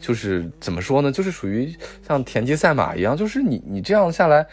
[0.00, 1.10] 就是怎么说呢？
[1.10, 1.74] 就是属于
[2.06, 4.46] 像田忌赛马一样，就是你你这样下来，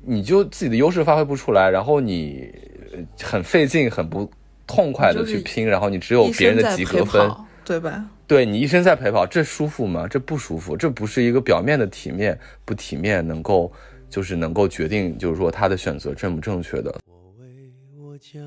[0.00, 2.52] 你就自己的优势发挥不出来，然后你
[2.92, 4.28] 呃很费劲、很不
[4.66, 7.30] 痛快的去拼，然后你只有别人的及格分，
[7.64, 8.04] 对吧？
[8.26, 10.06] 对你一生在陪跑，这舒服吗？
[10.08, 13.72] 这不舒服，这不是一个表面的体面不体面能够
[14.10, 16.92] 就是能够决定，就是说他的选择正不正确的。
[17.06, 17.46] 我为
[17.96, 18.42] 我将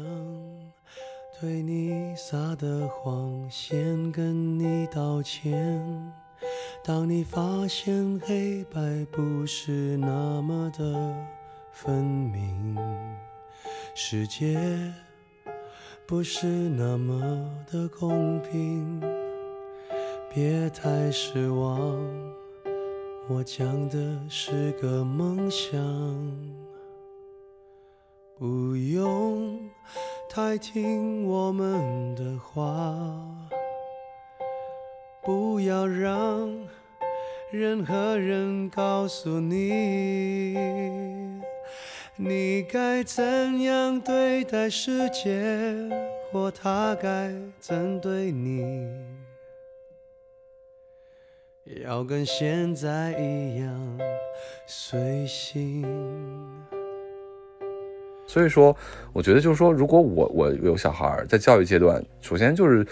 [1.39, 5.53] 对你撒的谎先跟你道歉。
[6.83, 8.79] 当你发现黑白
[9.11, 11.15] 不是那么的
[11.71, 12.77] 分明，
[13.95, 14.57] 世界
[16.09, 17.21] 不是那么
[17.71, 18.99] 的公平，
[20.33, 21.79] 别太失望。
[23.27, 25.79] 我讲的是个梦想。
[28.39, 29.59] 不用
[30.27, 32.91] 太听我们的话，
[35.21, 36.49] 不要让
[37.51, 40.55] 任何人告诉你，
[42.21, 45.41] 你该怎样对待世界，
[46.29, 48.85] 或他该怎对你。
[51.85, 53.99] 要跟现在一样
[54.67, 55.85] 随性。
[58.27, 58.75] 所以说，
[59.13, 62.85] 我觉得就是说，如果我我有小孩在教育阶段，首先就是，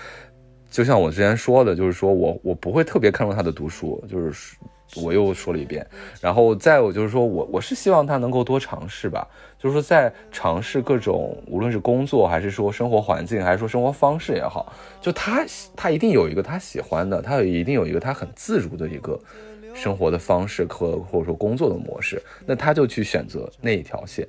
[0.71, 4.55] 就像我之前说的，就是说我我不会特别看重他的读书，就是
[4.95, 5.85] 我又说了一遍，
[6.21, 9.27] 然后再有就是说我我是希望他能够多尝试吧，
[9.59, 19.19] 就是说在尝试各种无论是工作还是说生活环境还是说生活方式也好，就他他一定有一个他喜欢的，他一定有一个他很自如的一个
[19.73, 24.27] 生活的方式和或者说工作的模式，那他就去选择那一条线。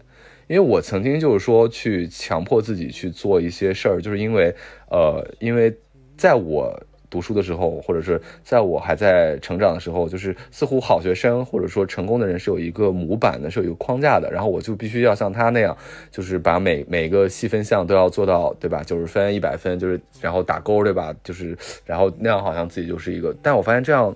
[0.49, 4.55] 因为我曾经就是说去强迫自己去做一些事儿，就是因为，
[4.91, 5.77] 呃，因为
[6.17, 6.75] 在我
[7.11, 15.77] 读书的时候，或者是在我还在成长的时候，就是似乎好学生或者说成功的人是有一个模板的，是有一个框架的，然后我就必须要像他那样，
[16.11, 18.83] 就是把每每个细分项都要做到，对吧？
[18.83, 21.15] 九十分、一百分，就是然后打勾，对吧？
[21.23, 24.15] 就是然后那样好像自己就是一个，但我发现这样。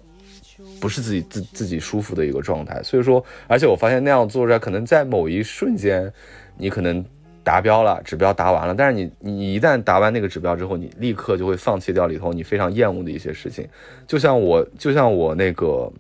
[0.80, 6.12] 不是自己自自己舒服的一个状态，所以说，而且我发现那样做出来，可能在某一瞬间，
[6.57, 7.05] 你可能
[7.45, 13.66] 达标了，指标达完了，但是你你一旦达完那个指标之后，你立刻就会放弃掉里头你非常厌恶的一些事情，
[14.07, 15.93] 就像我就像我那个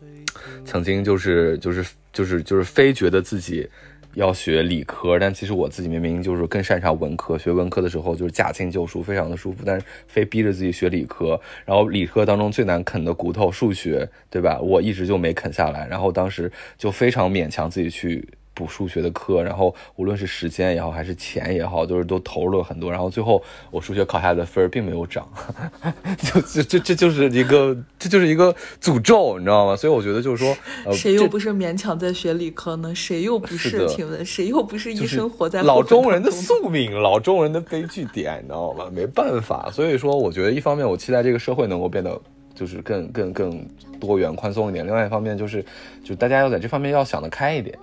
[0.64, 3.68] 曾经就是就是就是就是非觉得自己。
[4.14, 7.36] 要学理科，但其实我自己明明就是更擅长文科。
[7.36, 11.38] 学文科的时候就是驾轻就熟，非常的舒服，但是非逼着自己学理科。
[11.66, 14.58] 然后理科当中最难啃的骨头数学，对吧？
[14.58, 15.86] 我一直就没啃下来。
[15.86, 18.26] 然后当时就非常勉强自己去
[18.56, 22.90] 补数学的课，然后无论是时间也好，还是钱也好，就是都投入了很多。
[22.90, 23.40] 然后最后
[23.70, 25.28] 我数学考下来的分儿并没有涨，
[26.32, 29.76] 就这这这就是一个这就是一个诅咒，你知道吗？
[29.76, 32.94] 所以我觉得就是说，呃，谁又不是勉强在学理科呢？
[32.94, 38.90] 谁又不是的请问谁又不是一生活在老中人的宿命，老中人的悲剧点，你知道吗？
[38.90, 42.18] 没办法，所以说，我觉得一方面我期待这个社会能够变得
[42.54, 43.68] 就是更更更
[44.00, 45.62] 多元、宽松一点；，另外一方面就是，
[46.02, 47.76] 就大家要在这方面要想得开一点，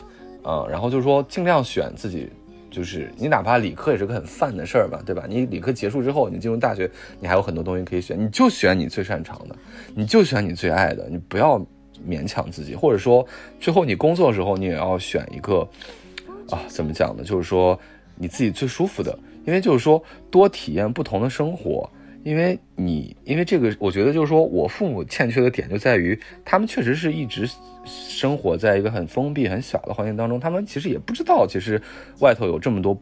[0.46, 2.30] 嗯，然后就是说尽量选自己。
[2.72, 5.26] 就是你哪怕理科也是个很泛的事儿吧，对吧？
[5.30, 6.90] 你理科结束之后，你进入大学，
[7.20, 9.56] 你还有很多东西可以选，你就选你最擅长的，
[9.94, 11.64] 你就选你最爱的，你不要
[12.04, 13.24] 勉强自己，或者说
[13.60, 15.60] 最后你工作的时候，你也要选一个
[16.50, 17.24] 啊，怎么讲呢？
[17.24, 17.80] 就是说
[18.16, 19.16] 你自己最舒服的，
[19.46, 21.88] 因为就是说多体验不同的生活。
[22.24, 27.50] 因为你，因为这个，我觉得就是说我父母欠缺的点就在于，他们确实是一直
[27.86, 31.82] 生活在一个很封闭、很小的环境当中，他们其实也不知道，其实
[32.22, 32.98] 外头有这么多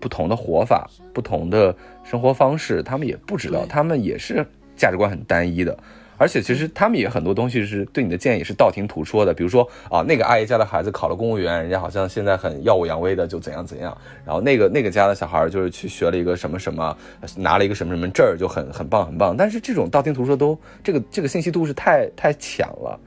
[0.00, 4.44] 不同的活法、不同的生活方式，他们也不知道，他们也是
[4.76, 5.78] 价值观很单一的。
[6.16, 13.96] 而且其实他们也很多东西是对你的建议是道听途说的，比如说啊，那个阿姨家的孩子考了公务员，人家好像现在很耀武扬威的，就怎样怎样。
[14.24, 16.96] 然后那个那个家的小孩就是去学了一个什么什么，
[17.36, 19.36] 拿了一个什么什么证儿，就很很棒很棒。
[19.36, 22.98] 但是这种道听途说都这个这个信息度是太太浅了。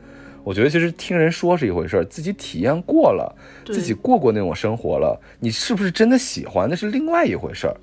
[0.43, 3.36] 我觉得其实听人说是一回事儿，自己体验过了，
[3.66, 7.76] 自己过过那种生活了，你是不是真的喜欢，那是另外一回事儿。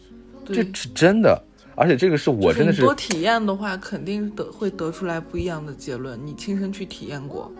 [0.46, 1.42] 这是真的，
[1.76, 6.18] 而且这个是我真的是就是多体验的话，肯定得会得出来不一样的结论。
[6.24, 7.50] 你亲身去体验过，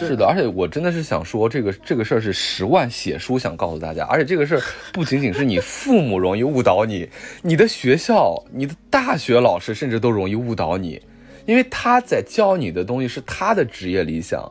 [0.00, 4.62] 是的，而且我真的是想说，这个这个事儿是十万写书想告诉大家，而且这个事儿
[4.92, 7.08] 不仅仅是你父母容易误导你，
[7.42, 11.00] 你的学校、你的大学老师甚至都容易误导你，
[11.46, 14.50] 因为他在教你的东西是他的职业理想，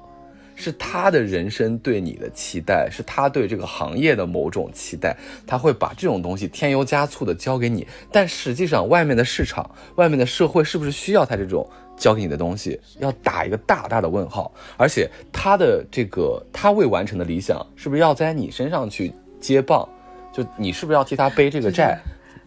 [0.60, 5.16] 是他的人生对你的期待，是他对这个行业的某种期待，
[5.48, 12.80] 他会把这种东西添油加醋的教给你，但实际上外面的市场、外面的社会是不是需要他这种教给你的东西？
[13.00, 14.52] 要打一个大大的问号。
[14.76, 19.88] 而且他的这个他未完成的理想，是不是要在你身上去接棒？
[20.34, 21.98] 就你是不是要替他背这个债？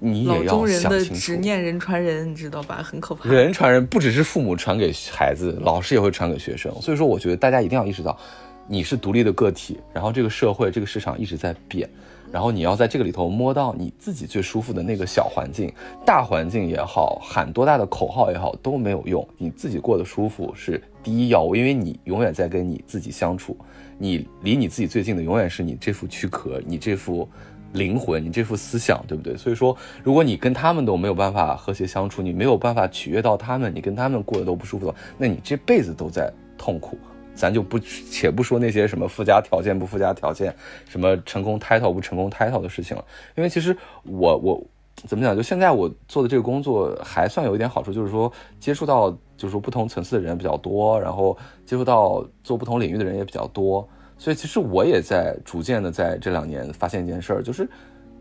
[0.05, 1.15] 你老也要中人的想清楚。
[1.15, 2.83] 执念人传人，你知道吧？
[2.83, 3.31] 很可怕。
[3.31, 6.75] 人传人不只是父母传给孩子，老师也会传给学生。
[6.83, 8.19] 所以说，我觉得大家一定要意识到，
[8.67, 11.89] 你是独立的个体，然后这个社会、这个市场一直在变，
[12.33, 15.73] 然后你要在这个里头摸到你自己最舒服的那个小环境，
[16.05, 23.57] 大环境也好，喊多大的口号也好都没有用，你自己过得舒服是第一要务，因为你永远在跟你自己相处，
[23.99, 27.29] 你离你自己最近的永远是你这副躯壳，你这副。
[27.73, 29.37] 灵魂，你这副思想，对不对？
[29.37, 36.99] 所以说，如果你跟他们都没有办法和谐相处，你没有办法取悦到他们，你跟他们过得都不舒服的话，那你这辈子都在痛苦。
[37.35, 40.55] 咱就不且不说那些什么附加条件不附加条件，
[40.87, 43.03] 什么成功 title 不成功 title 的事情了，
[43.37, 44.63] 因为其实我我
[45.07, 45.35] 怎么讲？
[45.35, 53.89] 就现在我做的这个工作还算有一点好处，就是说接触到就是说不同层次的人比较多，然后接触到做不同领域的人也比较多，
[54.23, 57.69] 所以其实我也在逐渐的在这两年发现一件事儿，就是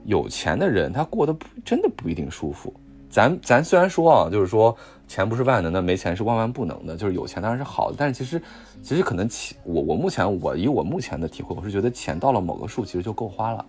[0.03, 2.73] 有钱的人他过得不真的不一定舒服。
[3.07, 4.75] 咱咱虽然说啊，就是说
[5.07, 8.41] 钱不是万能的，没钱是万万不能的，就是有钱当然是好的，但是其实
[8.81, 13.63] 其实可能钱，我我目前我以我目前的体会，我是觉得钱到了某个数其实就够花了。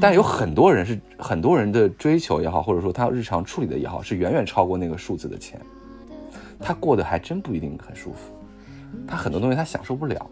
[0.00, 5.60] 但有很多人是很多人的追求也好，或者说他日常处理的也好，是远远超过那个数字的钱，
[6.58, 8.32] 他过得还真不一定很舒服。
[9.06, 10.30] 他很多东西他享受不了，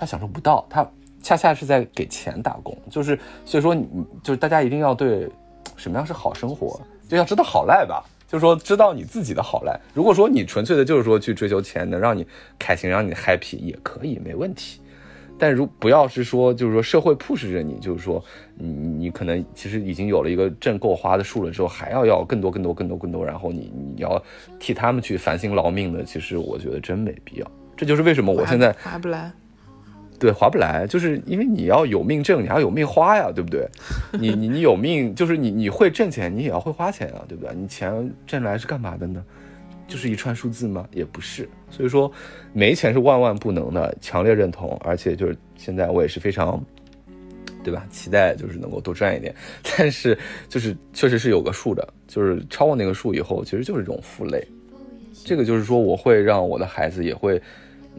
[0.00, 0.84] 他享受不到，他
[1.22, 2.76] 恰恰是在给钱打工。
[2.88, 5.28] 就是所以说你你就是大家一定要对
[5.76, 8.02] 什么样是好生活，就要知道好赖吧。
[8.26, 9.78] 就是说知道你自己的好赖。
[9.92, 12.26] 如果说你纯粹的就是说去追求钱，能让你
[12.58, 14.80] 开心，让你 happy 也可以，没问题。
[15.36, 18.22] 但如不要是说，就是说社会 push 着你，就是说
[18.56, 24.22] 你你可能其实已经有了一个挣够花的数了之后，还要要更多更多更多更多，然后你你要
[24.58, 27.50] 替他们去烦心劳命的，其实我觉得真没必要。
[27.76, 29.32] 这就是为什么我现在划不来。
[30.20, 33.66] 对划不来，就是因为你要有命挣，你还要有命花呀，对不对？
[34.20, 37.54] 你你你有命，就是你你会挣钱，你也要会花钱啊，对不对？
[37.56, 37.90] 你钱
[38.26, 39.24] 挣来是干嘛的呢？
[39.88, 40.86] 就是一串数字吗？
[40.92, 41.48] 也不是。
[41.70, 42.12] 所以说，
[42.52, 44.78] 没钱是万万不能的，强烈认同。
[44.84, 46.62] 而且就是现在我也是非常，
[47.64, 47.86] 对吧？
[47.90, 49.34] 期待就是能够多赚一点，
[49.78, 50.16] 但是
[50.50, 54.46] 就是确实是有个数的，就是超过那个数以后，其实就是一种负累。
[55.24, 57.40] 这个就是说，我会让我的孩子也会。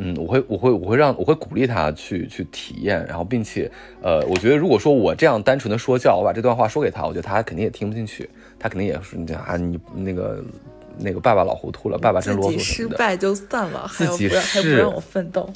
[0.04, 3.72] 嗯，我会，我会，我会让，我会鼓励他去去体验，然后并且，
[4.02, 8.28] 呃，我觉得如果说我这样单纯的说教，我把这段话说给他，我觉得他肯定也听不进去，
[8.58, 10.43] 他肯定也是你讲啊，你那个
[10.97, 15.47] 那个爸爸老糊涂了，爸爸真啰嗦自己失败就算了，还要自己不不让我奋斗。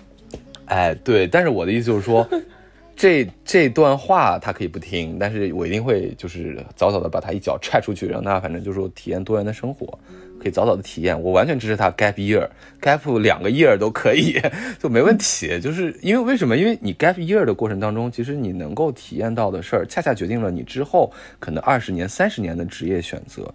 [0.66, 2.28] 哎，对，但是我的意思就是说，
[2.96, 9.98] 这这段话他可以不听，但是我一定会就是早早的把他一脚踹出去，让他反正就是说体验多元的生活，
[10.46, 11.20] 可以早早的体验。
[11.20, 14.40] 我完全支持他 gap year，gap 两个 year 都可以，
[14.78, 15.60] 就没问题。
[15.60, 16.56] 就是因为为什么？
[16.56, 23.52] 因为你 gap year 的过程当中，其实你能够体验到的事儿，恰恰决定了你之后可能二十年、三十年的职业选择。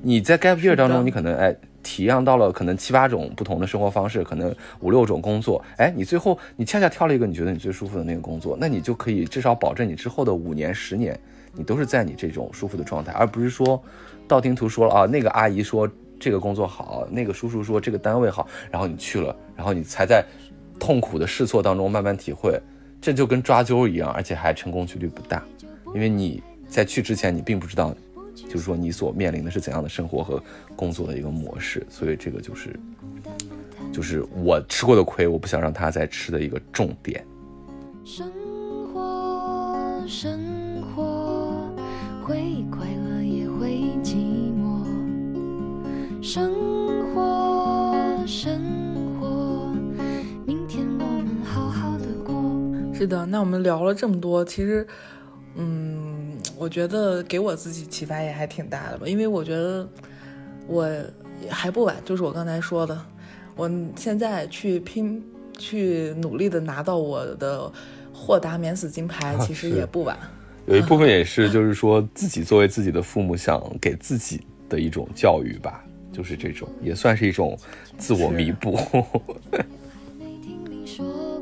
[0.00, 1.52] 你在 gap year 当中，你可能哎
[1.82, 11.18] 体验到了可能七八种不同的生活方式，可能五六种工作，哎，你最后你恰恰挑了一个你觉得你最舒服的那个工作，那你就可以至少保证你之后的五年、十年，
[11.52, 13.82] 你都是在你这种舒服的状态，而不是说
[14.28, 15.88] 道听途说了啊，那个阿姨说
[16.22, 20.24] 这个工作好，那个叔叔说这个单位好，然后你去了，然后你才在
[20.78, 22.56] 痛苦的试错当中慢慢体会，
[23.00, 25.42] 这就跟抓阄一样，而且还成功几率不大，
[25.92, 27.92] 因为你在去之前你并不知道。
[28.34, 30.42] 就是说，你所面临的是怎样的生活和
[30.74, 32.74] 工作的一个模式，所以这个就是，
[33.92, 37.24] 就是我吃过的亏，我不想让他再吃的一个重点。
[38.04, 38.32] 生
[38.92, 41.70] 活，生活，
[42.24, 43.91] 会快乐也会。
[46.24, 46.54] 生
[47.12, 47.92] 活，
[48.28, 48.56] 生
[49.18, 49.74] 活，
[50.46, 52.32] 明天我们好好的过。
[52.94, 54.86] 是的，那我们聊了这么多，其实，
[55.56, 59.88] 嗯，我觉得给我自己启发也还挺大的吧，因为我觉得
[60.68, 60.88] 我
[61.50, 62.96] 还不晚，就是我刚才说的，
[63.56, 65.20] 我现在去拼，
[65.58, 67.68] 去努力的拿到我的
[68.12, 70.16] 豁达免死金牌，其实 也不晚。
[70.66, 77.58] 有一部分也是，就是说自己作为自己的父母，想给自己的一种教育吧，就是这种，也算是一种
[77.98, 78.78] 自我弥补。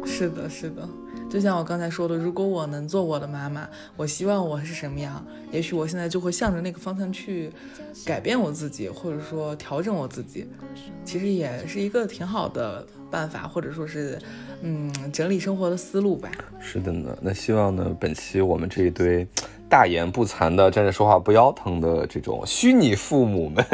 [0.04, 0.86] 是的，是的，
[1.30, 3.66] 就像我刚才说的，如果我能做我的妈妈，
[3.96, 7.50] 我希望我是什么样，也许我现在就会向着那个方向去
[8.04, 10.46] 改变我自己，或者说调整我自己，
[11.06, 14.18] 其实也是一个挺好的办法，或者说是，
[14.62, 16.30] 嗯，整理生活的思路吧。
[16.60, 19.26] 是的呢，那希望呢，本期我们这一堆
[19.68, 23.64] 大言不惭的、站着说话不腰疼的这种虚拟父母们，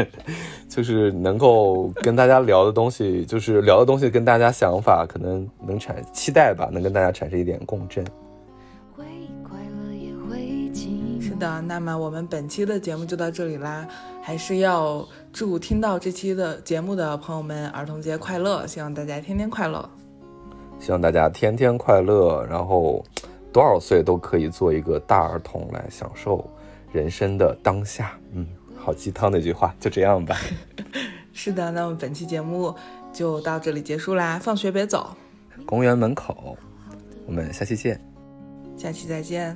[0.68, 8.05] 就是能够跟大家聊的东西，就是聊的东西跟大家想法可能能产期待吧，能跟大家产生一点共振。
[8.95, 9.05] 会
[9.43, 10.39] 快乐也会
[10.72, 11.20] 寂寞。
[11.20, 13.87] 是的，那么我们本期的节目就到这里啦，
[14.22, 15.07] 还是要
[15.37, 19.86] 祝听到这期的节目的朋友们儿童节快乐，希望大家天天快乐。
[20.81, 23.05] 希望大家天天快乐，然后
[23.52, 26.43] 多少岁都可以做一个大儿童来享受
[26.90, 28.19] 人生的当下。
[28.32, 28.47] 嗯，
[28.78, 30.35] 好鸡汤的一句话，就这样吧。
[31.35, 32.74] 是的，那么本期节目
[33.12, 35.15] 就到这里结束啦，放学别走，
[35.66, 36.56] 公园门口，
[37.27, 38.01] 我们下期见。
[38.74, 39.55] 下期再见。